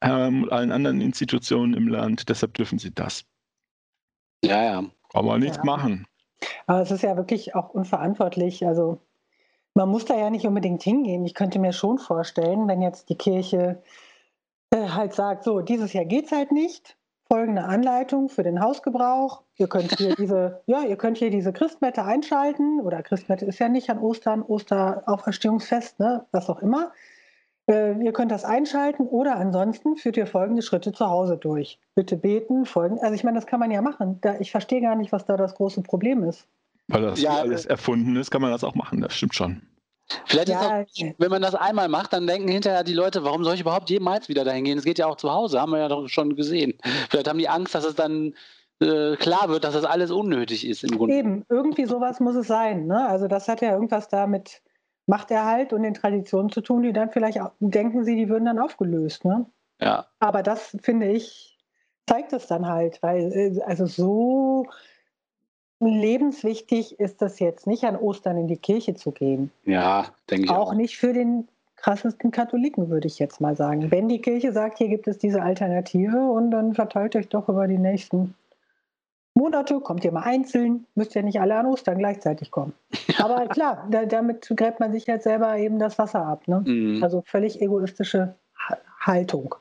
ähm, 0.00 0.48
allen 0.50 0.72
anderen 0.72 1.00
Institutionen 1.00 1.74
im 1.74 1.86
Land, 1.86 2.28
deshalb 2.28 2.54
dürfen 2.54 2.80
sie 2.80 2.92
das. 2.92 3.24
Ja, 4.44 4.64
ja. 4.64 4.82
Man 5.14 5.38
nichts 5.38 5.58
ja. 5.58 5.64
machen. 5.64 6.08
Aber 6.66 6.80
es 6.80 6.90
ist 6.90 7.02
ja 7.02 7.16
wirklich 7.16 7.54
auch 7.54 7.70
unverantwortlich. 7.70 8.66
Also 8.66 8.98
man 9.74 9.88
muss 9.88 10.06
da 10.06 10.16
ja 10.16 10.28
nicht 10.28 10.44
unbedingt 10.44 10.82
hingehen. 10.82 11.24
Ich 11.24 11.34
könnte 11.34 11.60
mir 11.60 11.72
schon 11.72 11.98
vorstellen, 11.98 12.66
wenn 12.66 12.82
jetzt 12.82 13.10
die 13.10 13.16
Kirche 13.16 13.80
äh, 14.72 14.88
halt 14.88 15.14
sagt, 15.14 15.44
so, 15.44 15.60
dieses 15.60 15.92
Jahr 15.92 16.04
geht 16.04 16.26
es 16.26 16.32
halt 16.32 16.50
nicht. 16.50 16.96
Folgende 17.28 17.64
Anleitung 17.64 18.28
für 18.28 18.42
den 18.42 18.60
Hausgebrauch. 18.60 19.42
Ihr 19.56 19.68
könnt 19.68 19.96
hier 19.96 20.14
diese, 20.18 20.62
ja, 20.66 20.82
ihr 20.82 20.96
könnt 20.96 21.18
hier 21.18 21.30
diese 21.30 21.52
Christmette 21.52 22.04
einschalten 22.04 22.80
oder 22.80 23.02
Christmette 23.02 23.44
ist 23.46 23.58
ja 23.58 23.68
nicht 23.68 23.90
an 23.90 23.98
Ostern, 23.98 24.42
Osterauferstehungsfest, 24.42 26.00
ne, 26.00 26.26
was 26.32 26.48
auch 26.48 26.60
immer. 26.60 26.92
Äh, 27.68 28.02
ihr 28.02 28.12
könnt 28.12 28.32
das 28.32 28.44
einschalten 28.44 29.06
oder 29.06 29.36
ansonsten 29.36 29.96
führt 29.96 30.16
ihr 30.16 30.26
folgende 30.26 30.62
Schritte 30.62 30.92
zu 30.92 31.08
Hause 31.08 31.36
durch. 31.36 31.78
Bitte 31.94 32.16
beten, 32.16 32.64
folgen. 32.64 32.98
Also 33.00 33.14
ich 33.14 33.24
meine, 33.24 33.36
das 33.36 33.46
kann 33.46 33.60
man 33.60 33.70
ja 33.70 33.82
machen. 33.82 34.18
Da, 34.20 34.40
ich 34.40 34.50
verstehe 34.50 34.80
gar 34.80 34.96
nicht, 34.96 35.12
was 35.12 35.24
da 35.24 35.36
das 35.36 35.54
große 35.54 35.82
Problem 35.82 36.24
ist. 36.24 36.48
Weil 36.88 37.02
das 37.02 37.22
ja, 37.22 37.36
alles 37.36 37.64
erfunden 37.64 38.16
ist, 38.16 38.30
kann 38.30 38.42
man 38.42 38.50
das 38.50 38.64
auch 38.64 38.74
machen, 38.74 39.00
das 39.00 39.14
stimmt 39.14 39.34
schon. 39.34 39.62
Vielleicht 40.26 40.48
ja, 40.48 40.80
ist 40.80 41.02
auch, 41.02 41.14
wenn 41.18 41.30
man 41.30 41.42
das 41.42 41.54
einmal 41.54 41.88
macht, 41.88 42.12
dann 42.12 42.26
denken 42.26 42.48
hinterher 42.48 42.84
die 42.84 42.94
Leute, 42.94 43.24
warum 43.24 43.44
soll 43.44 43.54
ich 43.54 43.60
überhaupt 43.60 43.90
jemals 43.90 44.28
wieder 44.28 44.44
dahin 44.44 44.64
gehen? 44.64 44.78
Es 44.78 44.84
geht 44.84 44.98
ja 44.98 45.06
auch 45.06 45.16
zu 45.16 45.32
Hause, 45.32 45.60
haben 45.60 45.72
wir 45.72 45.78
ja 45.78 45.88
doch 45.88 46.08
schon 46.08 46.36
gesehen. 46.36 46.74
Vielleicht 47.10 47.28
haben 47.28 47.38
die 47.38 47.48
Angst, 47.48 47.74
dass 47.74 47.84
es 47.84 47.94
dann 47.94 48.34
äh, 48.80 49.16
klar 49.16 49.48
wird, 49.48 49.64
dass 49.64 49.74
das 49.74 49.84
alles 49.84 50.10
unnötig 50.10 50.66
ist 50.66 50.84
im 50.84 50.96
Grunde. 50.96 51.14
Eben, 51.14 51.44
irgendwie 51.48 51.84
sowas 51.86 52.20
muss 52.20 52.34
es 52.34 52.46
sein. 52.46 52.86
Ne? 52.86 53.06
Also 53.06 53.28
das 53.28 53.48
hat 53.48 53.60
ja 53.60 53.72
irgendwas 53.72 54.08
da 54.08 54.26
mit 54.26 54.62
Machterhalt 55.06 55.72
und 55.72 55.82
den 55.82 55.94
Traditionen 55.94 56.50
zu 56.50 56.60
tun, 56.60 56.82
die 56.82 56.92
dann 56.92 57.10
vielleicht 57.10 57.40
auch, 57.40 57.52
denken 57.60 58.04
sie, 58.04 58.16
die 58.16 58.28
würden 58.28 58.44
dann 58.44 58.58
aufgelöst. 58.58 59.24
Ne? 59.24 59.46
Ja. 59.80 60.06
Aber 60.20 60.42
das, 60.42 60.76
finde 60.82 61.10
ich, 61.10 61.58
zeigt 62.08 62.32
es 62.32 62.46
dann 62.46 62.66
halt, 62.66 63.02
weil 63.02 63.32
äh, 63.32 63.62
also 63.62 63.86
so 63.86 64.66
lebenswichtig 65.86 66.98
ist 67.00 67.22
das 67.22 67.38
jetzt 67.38 67.66
nicht, 67.66 67.84
an 67.84 67.96
Ostern 67.96 68.36
in 68.36 68.48
die 68.48 68.56
Kirche 68.56 68.94
zu 68.94 69.10
gehen. 69.10 69.50
Ja, 69.64 70.06
denke 70.30 70.44
ich 70.44 70.50
auch. 70.50 70.68
Auch 70.68 70.74
nicht 70.74 70.96
für 70.96 71.12
den 71.12 71.48
krassesten 71.76 72.30
Katholiken, 72.30 72.90
würde 72.90 73.08
ich 73.08 73.18
jetzt 73.18 73.40
mal 73.40 73.56
sagen. 73.56 73.90
Wenn 73.90 74.08
die 74.08 74.20
Kirche 74.20 74.52
sagt, 74.52 74.78
hier 74.78 74.88
gibt 74.88 75.08
es 75.08 75.18
diese 75.18 75.42
Alternative 75.42 76.18
und 76.18 76.50
dann 76.50 76.74
verteilt 76.74 77.16
euch 77.16 77.28
doch 77.28 77.48
über 77.48 77.66
die 77.66 77.78
nächsten 77.78 78.34
Monate, 79.34 79.80
kommt 79.80 80.04
ihr 80.04 80.12
mal 80.12 80.22
einzeln, 80.22 80.86
müsst 80.94 81.16
ihr 81.16 81.22
nicht 81.22 81.40
alle 81.40 81.56
an 81.56 81.66
Ostern 81.66 81.98
gleichzeitig 81.98 82.50
kommen. 82.50 82.74
Aber 83.18 83.46
klar, 83.48 83.86
da, 83.90 84.04
damit 84.04 84.52
gräbt 84.56 84.78
man 84.78 84.92
sich 84.92 85.06
jetzt 85.06 85.24
selber 85.24 85.56
eben 85.56 85.78
das 85.78 85.98
Wasser 85.98 86.24
ab. 86.24 86.46
Ne? 86.46 86.62
Mhm. 86.64 87.02
Also 87.02 87.22
völlig 87.26 87.60
egoistische 87.60 88.34
Haltung. 89.00 89.54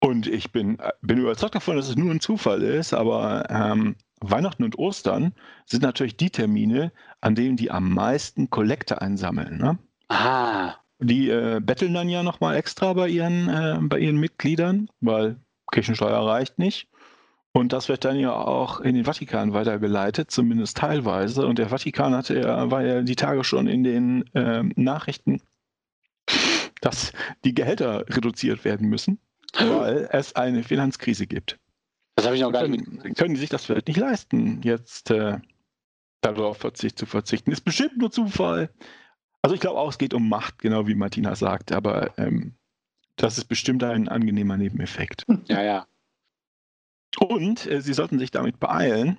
Und 0.00 0.26
ich 0.26 0.52
bin, 0.52 0.78
äh, 0.78 0.92
bin 1.00 1.18
überzeugt 1.18 1.54
davon, 1.54 1.76
dass 1.76 1.88
es 1.88 1.96
nur 1.96 2.10
ein 2.10 2.20
Zufall 2.20 2.62
ist, 2.62 2.92
aber 2.92 3.46
ähm, 3.48 3.96
Weihnachten 4.30 4.64
und 4.64 4.78
Ostern 4.78 5.32
sind 5.66 5.82
natürlich 5.82 6.16
die 6.16 6.30
Termine, 6.30 6.92
an 7.20 7.34
denen 7.34 7.56
die 7.56 7.70
am 7.70 7.92
meisten 7.92 8.50
Kollekte 8.50 9.00
einsammeln. 9.00 9.58
Ne? 9.58 9.78
Ah. 10.08 10.74
Die 11.00 11.28
äh, 11.28 11.60
betteln 11.60 11.94
dann 11.94 12.08
ja 12.08 12.22
nochmal 12.22 12.56
extra 12.56 12.92
bei 12.92 13.08
ihren, 13.08 13.48
äh, 13.48 13.78
bei 13.82 13.98
ihren 13.98 14.16
Mitgliedern, 14.16 14.88
weil 15.00 15.36
Kirchensteuer 15.70 16.26
reicht 16.26 16.58
nicht. 16.58 16.88
Und 17.52 17.72
das 17.72 17.88
wird 17.88 18.04
dann 18.04 18.18
ja 18.18 18.32
auch 18.32 18.80
in 18.80 18.94
den 18.94 19.04
Vatikan 19.04 19.52
weitergeleitet, 19.52 20.30
zumindest 20.30 20.76
teilweise. 20.76 21.46
Und 21.46 21.58
der 21.58 21.68
Vatikan 21.68 22.14
hatte 22.14 22.40
ja, 22.40 22.70
war 22.70 22.82
ja 22.82 23.02
die 23.02 23.16
Tage 23.16 23.44
schon 23.44 23.68
in 23.68 23.84
den 23.84 24.24
äh, 24.34 24.64
Nachrichten, 24.74 25.40
dass 26.80 27.12
die 27.44 27.54
Gehälter 27.54 28.04
reduziert 28.08 28.64
werden 28.64 28.88
müssen 28.88 29.18
weil 29.58 30.08
es 30.12 30.34
eine 30.36 30.62
Finanzkrise 30.62 31.26
gibt. 31.26 31.58
Das 32.14 32.26
habe 32.26 32.36
ich 32.36 32.42
noch 32.42 32.52
gar 32.52 32.66
nicht 32.66 32.86
mitgekriegt. 32.86 33.18
Können 33.18 33.34
die 33.34 33.40
sich 33.40 33.50
das 33.50 33.64
vielleicht 33.64 33.88
nicht 33.88 33.98
leisten, 33.98 34.62
jetzt 34.62 35.10
äh, 35.10 35.38
darauf 36.20 36.58
verzicht, 36.58 36.98
zu 36.98 37.06
verzichten? 37.06 37.50
Ist 37.50 37.64
bestimmt 37.64 37.98
nur 37.98 38.10
Zufall. 38.10 38.70
Also 39.42 39.54
ich 39.54 39.60
glaube 39.60 39.78
auch, 39.78 39.90
es 39.90 39.98
geht 39.98 40.14
um 40.14 40.28
Macht, 40.28 40.60
genau 40.60 40.86
wie 40.86 40.94
Martina 40.94 41.34
sagt, 41.34 41.72
aber 41.72 42.16
ähm, 42.18 42.54
das 43.16 43.38
ist 43.38 43.44
bestimmt 43.44 43.84
ein 43.84 44.08
angenehmer 44.08 44.56
Nebeneffekt. 44.56 45.26
Ja, 45.48 45.62
ja. 45.62 45.86
Und 47.18 47.66
äh, 47.66 47.80
sie 47.80 47.92
sollten 47.92 48.18
sich 48.18 48.30
damit 48.30 48.58
beeilen, 48.58 49.18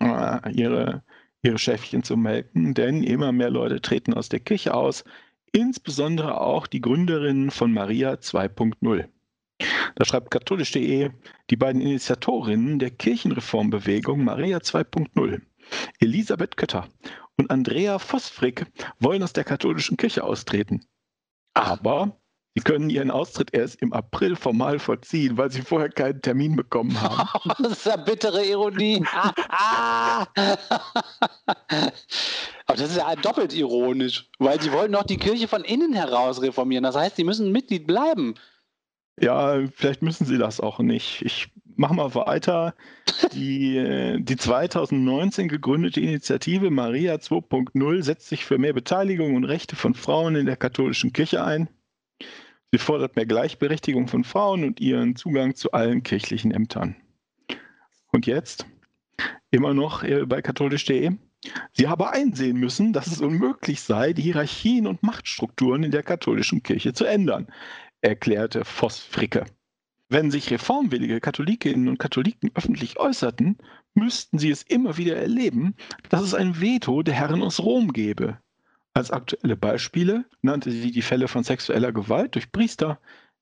äh, 0.00 0.50
ihre, 0.52 1.02
ihre 1.42 1.58
Schäfchen 1.58 2.02
zu 2.02 2.16
melken, 2.16 2.74
denn 2.74 3.02
immer 3.02 3.32
mehr 3.32 3.50
Leute 3.50 3.80
treten 3.80 4.14
aus 4.14 4.28
der 4.28 4.40
Kirche 4.40 4.74
aus, 4.74 5.04
insbesondere 5.52 6.40
auch 6.40 6.66
die 6.66 6.80
Gründerin 6.80 7.50
von 7.50 7.72
Maria 7.72 8.14
2.0. 8.14 9.08
Da 9.58 10.04
schreibt 10.04 10.30
katholisch.de, 10.30 11.10
die 11.50 11.56
beiden 11.56 11.80
Initiatorinnen 11.80 12.78
der 12.78 12.90
Kirchenreformbewegung 12.90 14.24
Maria 14.24 14.58
2.0, 14.58 15.40
Elisabeth 16.00 16.56
Kötter 16.56 16.88
und 17.36 17.50
Andrea 17.50 17.98
Vosfrick, 17.98 18.66
wollen 18.98 19.22
aus 19.22 19.32
der 19.32 19.44
katholischen 19.44 19.96
Kirche 19.96 20.24
austreten. 20.24 20.84
Aber 21.54 22.20
sie 22.54 22.62
können 22.62 22.90
ihren 22.90 23.12
Austritt 23.12 23.54
erst 23.54 23.80
im 23.80 23.92
April 23.92 24.34
formal 24.34 24.80
vollziehen, 24.80 25.38
weil 25.38 25.52
sie 25.52 25.62
vorher 25.62 25.90
keinen 25.90 26.20
Termin 26.20 26.56
bekommen 26.56 27.00
haben. 27.00 27.52
das 27.62 27.72
ist 27.72 27.86
ja 27.86 27.96
bittere 27.96 28.44
Ironie. 28.44 29.04
Aber 32.66 32.76
das 32.76 32.90
ist 32.90 32.96
ja 32.96 33.14
doppelt 33.16 33.52
ironisch, 33.52 34.28
weil 34.40 34.60
sie 34.60 34.72
wollen 34.72 34.90
noch 34.90 35.04
die 35.04 35.18
Kirche 35.18 35.46
von 35.46 35.62
innen 35.62 35.92
heraus 35.92 36.42
reformieren. 36.42 36.82
Das 36.82 36.96
heißt, 36.96 37.14
sie 37.16 37.24
müssen 37.24 37.52
Mitglied 37.52 37.86
bleiben. 37.86 38.34
Ja, 39.20 39.60
vielleicht 39.74 40.02
müssen 40.02 40.26
sie 40.26 40.38
das 40.38 40.60
auch 40.60 40.80
nicht. 40.80 41.22
Ich 41.22 41.48
mache 41.76 41.94
mal 41.94 42.14
weiter. 42.14 42.74
Die, 43.32 43.76
äh, 43.76 44.18
die 44.20 44.36
2019 44.36 45.48
gegründete 45.48 46.00
Initiative 46.00 46.70
Maria 46.70 47.14
2.0 47.14 48.02
setzt 48.02 48.28
sich 48.28 48.44
für 48.44 48.58
mehr 48.58 48.72
Beteiligung 48.72 49.36
und 49.36 49.44
Rechte 49.44 49.76
von 49.76 49.94
Frauen 49.94 50.34
in 50.34 50.46
der 50.46 50.56
katholischen 50.56 51.12
Kirche 51.12 51.44
ein. 51.44 51.68
Sie 52.72 52.78
fordert 52.78 53.14
mehr 53.14 53.26
Gleichberechtigung 53.26 54.08
von 54.08 54.24
Frauen 54.24 54.64
und 54.64 54.80
ihren 54.80 55.14
Zugang 55.14 55.54
zu 55.54 55.70
allen 55.70 56.02
kirchlichen 56.02 56.50
Ämtern. 56.50 56.96
Und 58.10 58.26
jetzt? 58.26 58.66
Immer 59.52 59.74
noch 59.74 60.02
äh, 60.02 60.26
bei 60.26 60.42
katholisch.de. 60.42 61.12
Sie 61.72 61.88
habe 61.88 62.10
einsehen 62.10 62.56
müssen, 62.56 62.92
dass 62.92 63.06
es 63.06 63.20
unmöglich 63.20 63.82
sei, 63.82 64.12
die 64.12 64.22
Hierarchien 64.22 64.86
und 64.86 65.02
Machtstrukturen 65.02 65.84
in 65.84 65.90
der 65.90 66.02
katholischen 66.02 66.62
Kirche 66.62 66.94
zu 66.94 67.04
ändern 67.04 67.46
erklärte 68.04 68.64
Voss 68.64 68.98
Fricke. 68.98 69.46
Wenn 70.10 70.30
sich 70.30 70.50
reformwillige 70.50 71.20
Katholikinnen 71.20 71.88
und 71.88 71.98
Katholiken 71.98 72.50
öffentlich 72.54 72.98
äußerten, 72.98 73.56
müssten 73.94 74.38
sie 74.38 74.50
es 74.50 74.62
immer 74.62 74.96
wieder 74.96 75.16
erleben, 75.16 75.74
dass 76.10 76.22
es 76.22 76.34
ein 76.34 76.60
Veto 76.60 77.02
der 77.02 77.14
Herren 77.14 77.42
aus 77.42 77.60
Rom 77.60 77.92
gebe. 77.92 78.38
Als 78.92 79.10
aktuelle 79.10 79.56
Beispiele 79.56 80.24
nannte 80.42 80.70
sie 80.70 80.92
die 80.92 81.02
Fälle 81.02 81.26
von 81.26 81.42
sexueller 81.42 81.92
Gewalt 81.92 82.34
durch 82.34 82.52
Priester, 82.52 83.00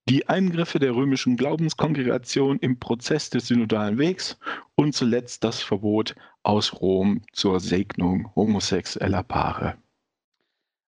die 0.09 0.29
Eingriffe 0.29 0.79
der 0.79 0.95
römischen 0.95 1.37
Glaubenskongregation 1.37 2.59
im 2.59 2.79
Prozess 2.79 3.31
des 3.31 3.49
synodalen 3.49 3.99
Wegs 3.99 4.39
und 4.77 4.95
zuletzt 4.95 5.45
das 5.45 5.61
Verbot 5.61 6.15
aus 6.43 6.81
Rom 6.81 7.23
zur 7.33 7.61
Segnung 7.61 8.35
homosexueller 8.35 9.23
Paare. 9.23 9.77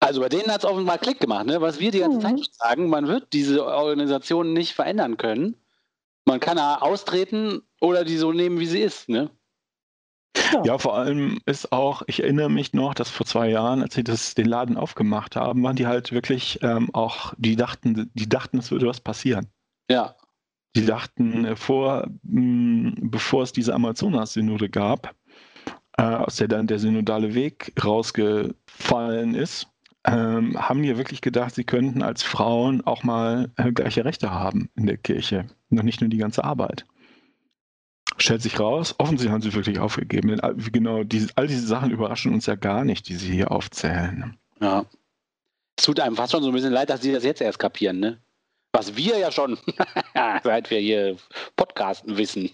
Also 0.00 0.22
bei 0.22 0.30
denen 0.30 0.50
hat 0.50 0.64
es 0.64 0.70
offenbar 0.70 0.98
Klick 0.98 1.20
gemacht, 1.20 1.46
ne? 1.46 1.60
was 1.60 1.78
wir 1.78 1.90
die 1.90 2.00
ganze 2.00 2.18
mhm. 2.18 2.38
Zeit 2.38 2.54
sagen, 2.54 2.88
man 2.88 3.06
wird 3.06 3.32
diese 3.34 3.64
Organisation 3.66 4.54
nicht 4.54 4.72
verändern 4.72 5.18
können. 5.18 5.56
Man 6.24 6.40
kann 6.40 6.56
da 6.56 6.76
austreten 6.76 7.62
oder 7.80 8.04
die 8.04 8.16
so 8.16 8.32
nehmen, 8.32 8.58
wie 8.60 8.66
sie 8.66 8.80
ist. 8.80 9.10
Ne? 9.10 9.30
Ja. 10.52 10.62
ja, 10.64 10.78
vor 10.78 10.96
allem 10.96 11.40
ist 11.44 11.70
auch, 11.72 12.02
ich 12.06 12.22
erinnere 12.22 12.48
mich 12.48 12.72
noch, 12.72 12.94
dass 12.94 13.10
vor 13.10 13.26
zwei 13.26 13.50
Jahren, 13.50 13.82
als 13.82 13.94
sie 13.94 14.04
das, 14.04 14.34
den 14.34 14.46
Laden 14.46 14.76
aufgemacht 14.76 15.36
haben, 15.36 15.62
waren 15.62 15.76
die 15.76 15.86
halt 15.86 16.12
wirklich 16.12 16.58
ähm, 16.62 16.88
auch, 16.94 17.34
die 17.36 17.56
dachten, 17.56 18.10
die 18.14 18.28
dachten, 18.28 18.58
es 18.58 18.70
würde 18.70 18.86
was 18.86 19.00
passieren. 19.00 19.48
Ja. 19.90 20.16
Die 20.76 20.86
dachten 20.86 21.44
äh, 21.44 21.56
vor, 21.56 22.06
mh, 22.22 22.94
bevor 23.02 23.42
es 23.42 23.52
diese 23.52 23.74
Amazonas-Synode 23.74 24.70
gab, 24.70 25.14
äh, 25.98 26.02
aus 26.02 26.36
der 26.36 26.48
dann 26.48 26.68
der 26.68 26.78
synodale 26.78 27.34
Weg 27.34 27.72
rausgefallen 27.84 29.34
ist, 29.34 29.66
ähm, 30.04 30.56
haben 30.56 30.82
die 30.82 30.96
wirklich 30.96 31.20
gedacht, 31.20 31.54
sie 31.54 31.64
könnten 31.64 32.02
als 32.02 32.22
Frauen 32.22 32.86
auch 32.86 33.02
mal 33.02 33.50
äh, 33.56 33.72
gleiche 33.72 34.04
Rechte 34.04 34.30
haben 34.30 34.70
in 34.74 34.86
der 34.86 34.96
Kirche. 34.96 35.46
Noch 35.68 35.82
nicht 35.82 36.00
nur 36.00 36.08
die 36.08 36.16
ganze 36.16 36.44
Arbeit. 36.44 36.86
Stellt 38.16 38.42
sich 38.42 38.58
raus, 38.58 38.94
offensichtlich 38.98 39.32
haben 39.32 39.42
sie 39.42 39.54
wirklich 39.54 39.78
aufgegeben. 39.78 40.28
Denn 40.28 40.40
all, 40.40 40.54
genau, 40.54 41.04
diese, 41.04 41.30
all 41.36 41.46
diese 41.46 41.66
Sachen 41.66 41.90
überraschen 41.90 42.32
uns 42.32 42.46
ja 42.46 42.54
gar 42.54 42.84
nicht, 42.84 43.08
die 43.08 43.14
sie 43.14 43.32
hier 43.32 43.50
aufzählen. 43.50 44.36
Ja. 44.60 44.86
Es 45.76 45.84
tut 45.84 46.00
einem 46.00 46.16
fast 46.16 46.32
schon 46.32 46.42
so 46.42 46.48
ein 46.48 46.54
bisschen 46.54 46.72
leid, 46.72 46.90
dass 46.90 47.02
sie 47.02 47.12
das 47.12 47.24
jetzt 47.24 47.40
erst 47.40 47.58
kapieren, 47.58 48.00
ne? 48.00 48.18
Was 48.72 48.96
wir 48.96 49.18
ja 49.18 49.32
schon, 49.32 49.58
seit 50.44 50.70
wir 50.70 50.78
hier 50.78 51.16
Podcasten 51.56 52.16
wissen. 52.16 52.50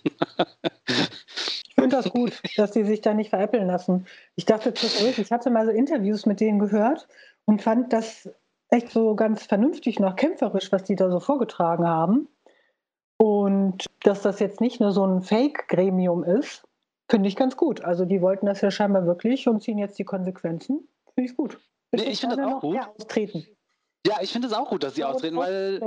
ich 0.89 1.75
finde 1.75 1.97
das 1.97 2.09
gut, 2.11 2.33
dass 2.57 2.71
die 2.71 2.85
sich 2.85 3.03
da 3.03 3.13
nicht 3.13 3.31
veräppeln 3.31 3.67
lassen. 3.67 4.07
Ich 4.35 4.47
dachte 4.47 4.73
zurück, 4.73 5.19
ich 5.19 5.31
hatte 5.31 5.51
mal 5.51 5.67
so 5.67 5.73
Interviews 5.73 6.25
mit 6.25 6.41
denen 6.41 6.59
gehört 6.59 7.07
und 7.47 7.63
fand 7.63 7.93
das 7.93 8.29
echt 8.69 8.91
so 8.91 9.15
ganz 9.15 9.45
vernünftig 9.45 10.01
noch 10.01 10.17
kämpferisch, 10.17 10.71
was 10.73 10.85
die 10.85 10.97
da 10.97 11.11
so 11.11 11.21
vorgetragen 11.21 11.87
haben. 11.87 12.29
Und 13.19 13.87
dass 14.03 14.23
das 14.23 14.41
jetzt 14.41 14.61
nicht 14.61 14.81
nur 14.81 14.93
so 14.93 15.07
ein 15.07 15.23
Fake-Gremium 15.23 16.25
ist, 16.25 16.65
finde 17.09 17.29
ich 17.29 17.37
ganz 17.37 17.57
gut. 17.57 17.83
Also 17.83 18.05
die 18.05 18.21
wollten 18.21 18.47
das 18.47 18.61
ja 18.61 18.71
scheinbar 18.71 19.07
wirklich 19.07 19.49
und 19.49 19.63
ziehen 19.63 19.79
jetzt 19.79 19.99
die 19.99 20.05
Konsequenzen. 20.05 20.89
Finde 21.15 21.31
ich 21.31 21.37
gut. 21.37 21.59
Nee, 21.93 22.03
ich 22.03 22.21
finde 22.21 22.37
das 22.37 22.47
auch 22.47 22.61
gut. 22.61 22.79
Austreten. 22.99 23.47
Ja, 24.07 24.19
ich 24.23 24.31
finde 24.31 24.49
es 24.49 24.55
auch 24.55 24.69
gut, 24.69 24.83
dass 24.83 24.95
sie 24.95 25.05
austreten, 25.05 25.37
weil 25.37 25.81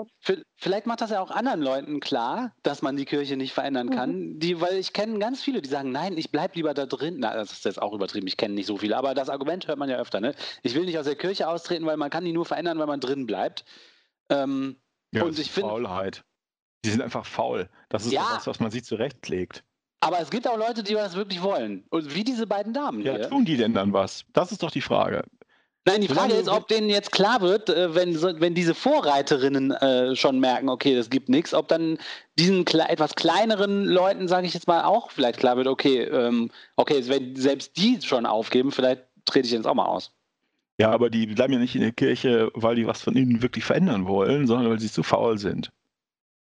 vielleicht 0.55 0.86
macht 0.88 1.01
das 1.01 1.10
ja 1.10 1.21
auch 1.21 1.32
anderen 1.32 1.62
Leuten 1.62 1.99
klar, 1.99 2.53
dass 2.63 2.82
man 2.82 2.97
die 2.97 3.05
Kirche 3.05 3.38
nicht 3.38 3.53
verändern 3.53 3.88
mhm. 3.88 3.91
kann. 3.91 4.12
Mhm. 4.12 4.39
Die, 4.39 4.62
weil 4.62 4.77
ich 4.77 4.93
kenne 4.93 5.19
ganz 5.19 5.41
viele, 5.41 5.62
die 5.62 5.69
sagen, 5.69 5.91
nein, 5.91 6.17
ich 6.17 6.32
bleibe 6.32 6.55
lieber 6.55 6.73
da 6.73 6.86
drin. 6.86 7.17
Na, 7.19 7.34
das 7.34 7.51
ist 7.51 7.65
jetzt 7.65 7.82
auch 7.82 7.93
übertrieben, 7.93 8.27
ich 8.27 8.38
kenne 8.38 8.55
nicht 8.55 8.67
so 8.67 8.77
viele, 8.77 8.97
aber 8.97 9.13
das 9.13 9.29
Argument 9.29 9.67
hört 9.67 9.79
man 9.79 9.89
ja 9.89 9.97
öfter. 9.97 10.19
Ne? 10.19 10.36
Ich 10.63 10.75
will 10.75 10.86
nicht 10.86 10.99
aus 10.99 11.05
der 11.05 11.15
Kirche 11.15 11.47
austreten, 11.47 11.86
weil 11.86 11.97
man 11.97 12.10
kann 12.10 12.25
die 12.25 12.34
nur 12.34 12.45
verändern, 12.45 12.77
weil 12.79 12.88
man 12.88 12.99
drin 12.99 13.25
bleibt. 13.25 13.65
Ähm, 14.29 14.77
ja, 15.13 15.23
und 15.23 15.39
ich 15.39 15.51
finde. 15.51 15.69
Faulheit. 15.69 16.23
Die 16.86 16.91
sind 16.91 17.01
einfach 17.01 17.25
faul. 17.25 17.69
Das 17.89 18.05
ist 18.05 18.12
ja, 18.12 18.25
was, 18.36 18.47
was 18.47 18.60
man 18.60 18.71
sich 18.71 18.86
zurechtlegt. 18.86 19.63
Aber 20.01 20.19
es 20.19 20.29
gibt 20.29 20.47
auch 20.47 20.58
Leute, 20.58 20.82
die 20.82 20.93
das 20.93 21.15
wirklich 21.15 21.41
wollen. 21.41 21.84
Und 21.89 22.15
wie 22.15 22.23
diese 22.23 22.47
beiden 22.47 22.73
Damen. 22.73 23.01
Ja, 23.01 23.15
hier. 23.15 23.29
tun 23.29 23.43
die 23.43 23.58
denn 23.58 23.73
dann 23.73 23.91
was? 23.91 24.23
Das 24.32 24.51
ist 24.51 24.63
doch 24.63 24.71
die 24.71 24.82
Frage. 24.82 25.25
Nein, 25.89 26.02
die 26.02 26.08
Frage 26.08 26.34
ist, 26.34 26.47
ob 26.47 26.67
denen 26.67 26.88
jetzt 26.88 27.12
klar 27.12 27.41
wird, 27.41 27.69
äh, 27.69 27.95
wenn, 27.95 28.13
wenn 28.21 28.54
diese 28.54 28.75
Vorreiterinnen 28.75 29.71
äh, 29.71 30.15
schon 30.15 30.39
merken, 30.39 30.69
okay, 30.69 30.95
das 30.95 31.10
gibt 31.10 31.30
nichts, 31.30 31.54
ob 31.54 31.67
dann 31.67 31.97
diesen 32.38 32.65
etwas 32.67 33.15
kleineren 33.15 33.86
Leuten, 33.86 34.28
sage 34.28 34.45
ich 34.45 34.54
jetzt 34.54 34.67
mal, 34.67 34.84
auch 34.84 35.10
vielleicht 35.10 35.39
klar 35.39 35.58
wird, 35.58 35.67
okay, 35.67 36.04
ähm, 36.04 36.52
okay, 36.75 37.02
wenn 37.08 37.36
selbst 37.36 37.75
die 37.78 37.99
schon 38.02 38.28
aufgeben, 38.28 38.71
vielleicht 38.71 39.02
trete 39.25 39.47
ich 39.47 39.52
jetzt 39.52 39.65
auch 39.65 39.73
mal 39.73 39.86
aus. 39.86 40.12
Ja, 40.80 40.91
aber 40.91 41.10
die 41.10 41.25
bleiben 41.25 41.54
ja 41.54 41.60
nicht 41.60 41.75
in 41.75 41.82
der 41.82 41.91
Kirche, 41.91 42.52
weil 42.54 42.75
die 42.75 42.86
was 42.86 43.02
von 43.02 43.15
ihnen 43.15 43.41
wirklich 43.41 43.65
verändern 43.65 44.08
wollen, 44.08 44.45
sondern 44.45 44.69
weil 44.69 44.80
sie 44.80 44.91
zu 44.91 45.02
faul 45.02 45.39
sind. 45.39 45.71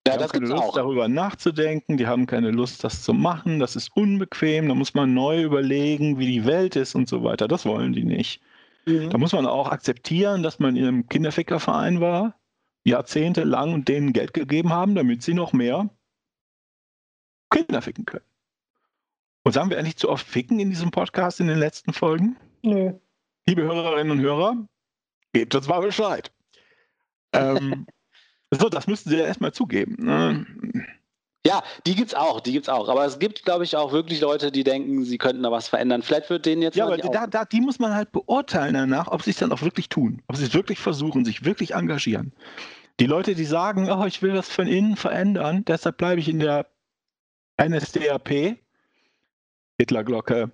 Die 0.05 0.11
ja, 0.11 0.19
haben 0.19 0.29
keine 0.29 0.47
Lust, 0.47 0.63
auch. 0.63 0.73
darüber 0.73 1.07
nachzudenken, 1.07 1.95
die 1.95 2.07
haben 2.07 2.25
keine 2.25 2.51
Lust, 2.51 2.83
das 2.83 3.01
zu 3.01 3.13
machen, 3.13 3.59
das 3.59 3.75
ist 3.75 3.95
unbequem, 3.95 4.67
da 4.67 4.75
muss 4.75 4.93
man 4.93 5.13
neu 5.13 5.41
überlegen, 5.41 6.19
wie 6.19 6.27
die 6.27 6.45
Welt 6.45 6.75
ist 6.75 6.95
und 6.95 7.07
so 7.07 7.23
weiter. 7.23 7.47
Das 7.47 7.65
wollen 7.65 7.93
die 7.93 8.03
nicht. 8.03 8.41
Mhm. 8.85 9.09
Da 9.09 9.17
muss 9.17 9.33
man 9.33 9.45
auch 9.45 9.69
akzeptieren, 9.69 10.43
dass 10.43 10.59
man 10.59 10.75
in 10.75 10.85
einem 10.87 11.07
Kinderfickerverein 11.07 12.01
war, 12.01 12.39
jahrzehntelang 12.83 13.73
und 13.73 13.87
denen 13.87 14.13
Geld 14.13 14.33
gegeben 14.33 14.71
haben, 14.71 14.95
damit 14.95 15.23
sie 15.23 15.33
noch 15.33 15.53
mehr 15.53 15.89
Kinder 17.49 17.81
ficken 17.81 18.05
können. 18.05 18.25
Und 19.43 19.53
sagen 19.53 19.69
wir 19.69 19.79
eigentlich 19.79 19.97
zu 19.97 20.09
oft 20.09 20.25
ficken 20.25 20.59
in 20.59 20.69
diesem 20.69 20.91
Podcast 20.91 21.39
in 21.39 21.47
den 21.47 21.57
letzten 21.57 21.93
Folgen? 21.93 22.37
Nö. 22.61 22.93
Liebe 23.47 23.63
Hörerinnen 23.63 24.11
und 24.11 24.19
Hörer, 24.19 24.67
gebt 25.33 25.55
uns 25.55 25.67
mal 25.67 25.81
Bescheid. 25.81 26.31
ähm, 27.33 27.87
so, 28.51 28.69
das 28.69 28.87
müssten 28.87 29.09
sie 29.09 29.17
ja 29.17 29.25
erstmal 29.25 29.51
zugeben. 29.51 29.97
Ne? 29.99 30.45
Ja, 31.45 31.63
die 31.87 31.95
gibt's 31.95 32.13
auch, 32.13 32.39
die 32.39 32.51
gibt's 32.51 32.69
auch. 32.69 32.87
Aber 32.87 33.03
es 33.05 33.17
gibt, 33.17 33.43
glaube 33.45 33.63
ich, 33.63 33.75
auch 33.75 33.91
wirklich 33.91 34.21
Leute, 34.21 34.51
die 34.51 34.63
denken, 34.63 35.03
sie 35.03 35.17
könnten 35.17 35.41
da 35.41 35.51
was 35.51 35.67
verändern. 35.67 36.03
Vielleicht 36.03 36.29
wird 36.29 36.45
denen 36.45 36.61
jetzt. 36.61 36.75
Ja, 36.75 36.85
aber 36.85 36.97
die, 36.97 37.09
da, 37.09 37.25
da, 37.25 37.45
die 37.45 37.61
muss 37.61 37.79
man 37.79 37.95
halt 37.95 38.11
beurteilen 38.11 38.75
danach, 38.75 39.07
ob 39.07 39.23
sie 39.23 39.31
es 39.31 39.37
dann 39.37 39.51
auch 39.51 39.63
wirklich 39.63 39.89
tun, 39.89 40.21
ob 40.27 40.35
sie 40.35 40.45
es 40.45 40.53
wirklich 40.53 40.77
versuchen, 40.77 41.25
sich 41.25 41.43
wirklich 41.43 41.73
engagieren. 41.73 42.31
Die 42.99 43.07
Leute, 43.07 43.33
die 43.33 43.45
sagen, 43.45 43.89
oh, 43.89 44.05
ich 44.05 44.21
will 44.21 44.33
das 44.33 44.49
von 44.49 44.67
innen 44.67 44.95
verändern, 44.95 45.65
deshalb 45.65 45.97
bleibe 45.97 46.19
ich 46.19 46.29
in 46.29 46.39
der 46.39 46.67
NSDAP, 47.59 48.57
Hitlerglocke. 49.79 50.51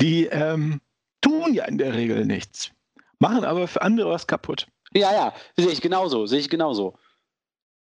Die 0.00 0.26
ähm, 0.26 0.80
tun 1.46 1.54
ja 1.54 1.64
in 1.64 1.78
der 1.78 1.94
Regel 1.94 2.24
nichts, 2.24 2.72
machen 3.18 3.44
aber 3.44 3.68
für 3.68 3.82
andere 3.82 4.10
was 4.10 4.26
kaputt. 4.26 4.66
Ja, 4.92 5.12
ja, 5.12 5.34
sehe 5.56 5.70
ich 5.70 5.80
genauso, 5.80 6.26
sehe 6.26 6.40
ich 6.40 6.48
genauso. 6.48 6.94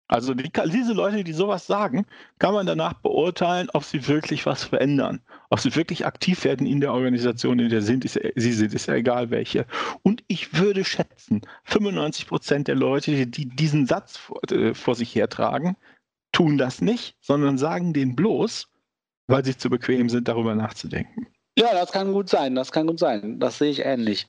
Also 0.08 0.34
die, 0.34 0.52
diese 0.52 0.94
Leute, 0.94 1.24
die 1.24 1.34
sowas 1.34 1.68
sagen, 1.68 2.08
kann 2.40 2.56
man 2.56 2.66
danach 2.66 2.94
beurteilen, 2.94 3.70
ob 3.74 3.84
sie 3.84 4.08
wirklich 4.08 4.48
was 4.48 4.64
verändern, 4.64 5.22
ob 5.52 5.60
sie 5.60 5.76
wirklich 5.76 6.06
aktiv 6.08 6.44
werden 6.46 6.66
in 6.66 6.82
der 6.82 6.94
Organisation, 6.94 7.60
in 7.60 7.70
der 7.70 7.84
sind, 7.84 8.06
ist, 8.06 8.20
sie 8.36 8.52
sind, 8.52 8.74
ist 8.74 8.88
ja 8.88 8.96
egal 8.96 9.30
welche. 9.30 9.68
Und 10.02 10.24
ich 10.28 10.56
würde 10.56 10.84
schätzen, 10.84 11.42
95 11.66 12.28
Prozent 12.28 12.68
der 12.68 12.76
Leute, 12.76 13.28
die 13.28 13.46
diesen 13.46 13.86
Satz 13.86 14.18
vor, 14.18 14.42
äh, 14.52 14.74
vor 14.74 14.96
sich 14.96 15.14
hertragen, 15.14 15.78
tun 16.32 16.58
das 16.58 16.82
nicht, 16.82 17.16
sondern 17.22 17.60
sagen 17.60 17.94
den 17.94 18.16
bloß, 18.16 18.68
weil 19.28 19.46
sie 19.46 19.56
zu 19.56 19.70
bequem 19.70 20.10
sind, 20.10 20.28
darüber 20.28 20.56
nachzudenken. 20.56 21.28
Ja, 21.60 21.74
das 21.74 21.92
kann 21.92 22.14
gut 22.14 22.30
sein, 22.30 22.56
das 22.56 22.72
kann 22.72 22.88
gut 22.88 23.00
sein. 23.00 23.38
Das 23.38 23.58
sehe 23.58 23.70
ich 23.70 23.84
ähnlich. 23.84 24.28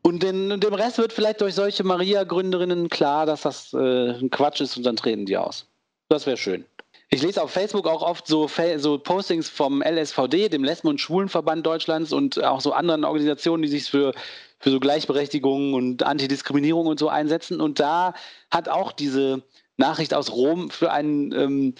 Und 0.00 0.22
den, 0.22 0.58
dem 0.58 0.72
Rest 0.72 0.96
wird 0.96 1.12
vielleicht 1.12 1.42
durch 1.42 1.54
solche 1.54 1.84
Maria-Gründerinnen 1.84 2.88
klar, 2.88 3.26
dass 3.26 3.42
das 3.42 3.74
äh, 3.74 4.12
ein 4.12 4.30
Quatsch 4.30 4.62
ist 4.62 4.74
und 4.78 4.84
dann 4.84 4.96
treten 4.96 5.26
die 5.26 5.36
aus. 5.36 5.66
Das 6.08 6.24
wäre 6.24 6.38
schön. 6.38 6.64
Ich 7.10 7.20
lese 7.20 7.42
auf 7.42 7.50
Facebook 7.50 7.86
auch 7.86 8.02
oft 8.02 8.26
so, 8.26 8.48
so, 8.78 8.98
Postings 8.98 9.50
vom 9.50 9.82
LSVD, 9.82 10.48
dem 10.48 10.64
Lesben- 10.64 10.88
und 10.88 11.00
Schwulenverband 11.00 11.66
Deutschlands 11.66 12.12
und 12.12 12.42
auch 12.42 12.62
so 12.62 12.72
anderen 12.72 13.04
Organisationen, 13.04 13.62
die 13.62 13.68
sich 13.68 13.90
für, 13.90 14.14
für 14.60 14.70
so 14.70 14.80
Gleichberechtigung 14.80 15.74
und 15.74 16.04
Antidiskriminierung 16.04 16.86
und 16.86 16.98
so 16.98 17.10
einsetzen. 17.10 17.60
Und 17.60 17.80
da 17.80 18.14
hat 18.50 18.70
auch 18.70 18.92
diese 18.92 19.42
Nachricht 19.76 20.14
aus 20.14 20.32
Rom 20.32 20.70
für 20.70 20.90
einen 20.90 21.32
ähm, 21.32 21.74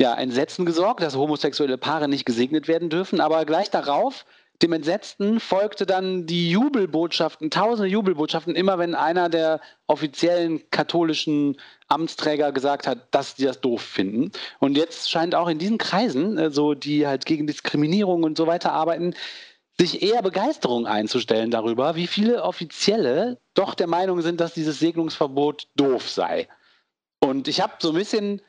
ja, 0.00 0.14
Entsetzen 0.14 0.66
gesorgt, 0.66 1.02
dass 1.02 1.16
homosexuelle 1.16 1.78
Paare 1.78 2.08
nicht 2.08 2.26
gesegnet 2.26 2.68
werden 2.68 2.90
dürfen. 2.90 3.20
Aber 3.20 3.44
gleich 3.44 3.70
darauf, 3.70 4.26
dem 4.62 4.72
Entsetzten, 4.72 5.40
folgte 5.40 5.86
dann 5.86 6.26
die 6.26 6.50
Jubelbotschaften, 6.50 7.50
tausende 7.50 7.90
Jubelbotschaften, 7.90 8.54
immer 8.54 8.78
wenn 8.78 8.94
einer 8.94 9.28
der 9.28 9.60
offiziellen 9.86 10.68
katholischen 10.70 11.58
Amtsträger 11.88 12.52
gesagt 12.52 12.86
hat, 12.86 13.08
dass 13.10 13.34
die 13.34 13.44
das 13.44 13.60
doof 13.60 13.82
finden. 13.82 14.32
Und 14.58 14.76
jetzt 14.76 15.10
scheint 15.10 15.34
auch 15.34 15.48
in 15.48 15.58
diesen 15.58 15.78
Kreisen, 15.78 16.38
äh, 16.38 16.50
so 16.50 16.74
die 16.74 17.06
halt 17.06 17.26
gegen 17.26 17.46
Diskriminierung 17.46 18.22
und 18.22 18.36
so 18.36 18.46
weiter 18.46 18.72
arbeiten, 18.72 19.14
sich 19.78 20.02
eher 20.02 20.22
Begeisterung 20.22 20.86
einzustellen 20.86 21.50
darüber, 21.50 21.96
wie 21.96 22.06
viele 22.06 22.42
Offizielle 22.42 23.38
doch 23.52 23.74
der 23.74 23.88
Meinung 23.88 24.22
sind, 24.22 24.40
dass 24.40 24.54
dieses 24.54 24.78
Segnungsverbot 24.78 25.68
doof 25.76 26.08
sei. 26.08 26.48
Und 27.20 27.46
ich 27.46 27.60
habe 27.60 27.74
so 27.78 27.90
ein 27.90 27.94
bisschen 27.94 28.40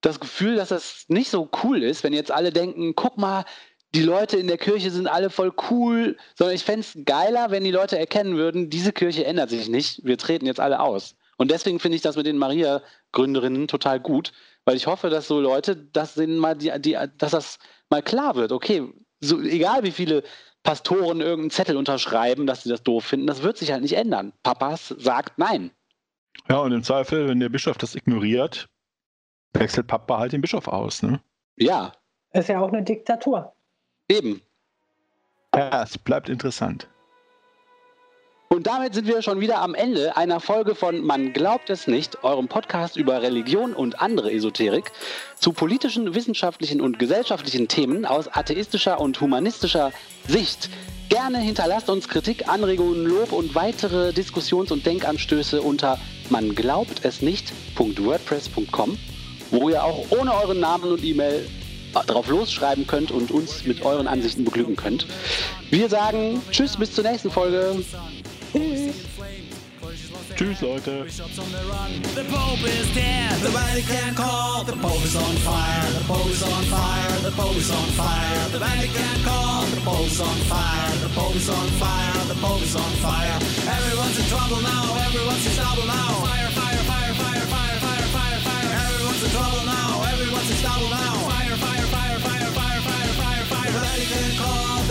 das 0.00 0.20
Gefühl, 0.20 0.56
dass 0.56 0.68
das 0.68 1.04
nicht 1.08 1.30
so 1.30 1.48
cool 1.62 1.82
ist, 1.82 2.04
wenn 2.04 2.12
jetzt 2.12 2.32
alle 2.32 2.52
denken, 2.52 2.94
guck 2.94 3.18
mal, 3.18 3.44
die 3.94 4.02
Leute 4.02 4.36
in 4.36 4.46
der 4.46 4.58
Kirche 4.58 4.90
sind 4.90 5.08
alle 5.08 5.30
voll 5.30 5.52
cool, 5.70 6.16
sondern 6.36 6.54
ich 6.54 6.64
fände 6.64 6.80
es 6.80 6.98
geiler, 7.04 7.50
wenn 7.50 7.64
die 7.64 7.72
Leute 7.72 7.98
erkennen 7.98 8.36
würden, 8.36 8.70
diese 8.70 8.92
Kirche 8.92 9.24
ändert 9.24 9.50
sich 9.50 9.68
nicht, 9.68 10.04
wir 10.04 10.16
treten 10.16 10.46
jetzt 10.46 10.60
alle 10.60 10.80
aus. 10.80 11.16
Und 11.36 11.50
deswegen 11.50 11.80
finde 11.80 11.96
ich 11.96 12.02
das 12.02 12.16
mit 12.16 12.26
den 12.26 12.38
Maria-Gründerinnen 12.38 13.66
total 13.66 13.98
gut, 13.98 14.32
weil 14.64 14.76
ich 14.76 14.86
hoffe, 14.86 15.10
dass 15.10 15.26
so 15.26 15.40
Leute, 15.40 15.74
dass, 15.76 16.14
denen 16.14 16.38
mal 16.38 16.54
die, 16.54 16.70
die, 16.78 16.96
dass 17.18 17.32
das 17.32 17.58
mal 17.88 18.02
klar 18.02 18.36
wird, 18.36 18.52
okay, 18.52 18.92
so, 19.20 19.40
egal 19.40 19.82
wie 19.82 19.90
viele 19.90 20.22
Pastoren 20.62 21.20
irgendeinen 21.20 21.50
Zettel 21.50 21.76
unterschreiben, 21.76 22.46
dass 22.46 22.62
sie 22.62 22.68
das 22.68 22.82
doof 22.82 23.04
finden, 23.04 23.26
das 23.26 23.42
wird 23.42 23.56
sich 23.56 23.72
halt 23.72 23.82
nicht 23.82 23.96
ändern. 23.96 24.32
Papas 24.42 24.94
sagt 24.98 25.38
nein. 25.38 25.70
Ja, 26.48 26.58
und 26.58 26.72
im 26.72 26.82
Zweifel, 26.82 27.28
wenn 27.28 27.40
der 27.40 27.48
Bischof 27.48 27.78
das 27.78 27.94
ignoriert, 27.94 28.68
wechselt 29.52 29.86
Papa 29.86 30.18
halt 30.18 30.32
den 30.32 30.40
Bischof 30.40 30.68
aus, 30.68 31.02
ne? 31.02 31.20
Ja. 31.56 31.92
Ist 32.32 32.48
ja 32.48 32.60
auch 32.60 32.68
eine 32.68 32.82
Diktatur. 32.82 33.52
Eben. 34.08 34.40
Ja, 35.54 35.82
es 35.82 35.98
bleibt 35.98 36.28
interessant. 36.28 36.88
Und 38.52 38.66
damit 38.66 38.94
sind 38.94 39.06
wir 39.06 39.22
schon 39.22 39.40
wieder 39.40 39.60
am 39.60 39.76
Ende 39.76 40.16
einer 40.16 40.40
Folge 40.40 40.74
von 40.74 41.04
Man 41.04 41.32
glaubt 41.32 41.70
es 41.70 41.86
nicht, 41.86 42.24
eurem 42.24 42.48
Podcast 42.48 42.96
über 42.96 43.22
Religion 43.22 43.74
und 43.74 44.02
andere 44.02 44.32
Esoterik 44.32 44.90
zu 45.38 45.52
politischen, 45.52 46.16
wissenschaftlichen 46.16 46.80
und 46.80 46.98
gesellschaftlichen 46.98 47.68
Themen 47.68 48.04
aus 48.04 48.26
atheistischer 48.26 49.00
und 49.00 49.20
humanistischer 49.20 49.92
Sicht. 50.26 50.68
Gerne 51.10 51.38
hinterlasst 51.38 51.88
uns 51.88 52.08
Kritik, 52.08 52.48
Anregungen, 52.48 53.04
Lob 53.04 53.30
und 53.30 53.54
weitere 53.54 54.12
Diskussions- 54.12 54.72
und 54.72 54.84
Denkanstöße 54.84 55.62
unter 55.62 55.98
man 56.28 56.56
glaubt 56.56 57.04
es 57.04 57.22
nicht.wordpress.com 57.22 58.98
wo 59.50 59.68
ihr 59.68 59.82
auch 59.82 60.06
ohne 60.10 60.34
euren 60.34 60.60
Namen 60.60 60.92
und 60.92 61.04
E-Mail 61.04 61.46
drauf 62.06 62.28
losschreiben 62.28 62.86
könnt 62.86 63.10
und 63.10 63.30
uns 63.30 63.64
mit 63.64 63.82
euren 63.82 64.06
Ansichten 64.06 64.44
beglücken 64.44 64.76
könnt. 64.76 65.06
Wir 65.70 65.88
sagen 65.88 66.40
Tschüss, 66.50 66.76
bis 66.76 66.92
zur 66.92 67.04
nächsten 67.04 67.30
Folge. 67.30 67.82
Tschüss. 68.52 68.94
Tschüss, 70.36 70.60
Leute. 70.62 71.04
The 71.10 72.24
Pope 72.32 72.64
is 72.64 72.88
dead. 72.94 73.36
The 73.42 73.50
Vatican 73.50 74.14
call. 74.14 74.64
The 74.64 74.72
Pope 74.72 75.04
is 75.04 75.16
on 75.16 75.36
fire. 75.44 75.90
The 75.92 76.04
Pope 76.06 76.30
is 76.30 76.42
on 76.42 76.64
fire. 76.64 77.18
The 77.22 77.30
Pope 77.32 77.56
is 77.56 77.70
on 77.70 77.88
fire. 77.92 78.48
The 78.52 78.58
Vatican 78.58 79.22
call. 79.22 79.66
The 79.66 79.80
Pope 79.84 80.06
is 80.06 80.20
on 80.20 80.36
fire. 80.48 80.96
The 81.02 81.08
Pope 81.12 81.36
is 81.36 81.48
on 81.50 81.68
fire. 81.76 82.24
The 82.28 82.34
Pope 82.40 82.62
is 82.62 82.74
on 82.74 82.92
fire. 83.04 83.36
Everyone's 83.68 84.18
in 84.18 84.26
trouble 84.32 84.62
now. 84.62 84.96
Everyone's 85.04 85.44
in 85.44 85.52
trouble 85.60 85.84
now. 85.84 86.08
Fire, 86.24 86.48
fire, 86.48 86.50
fire, 86.56 86.59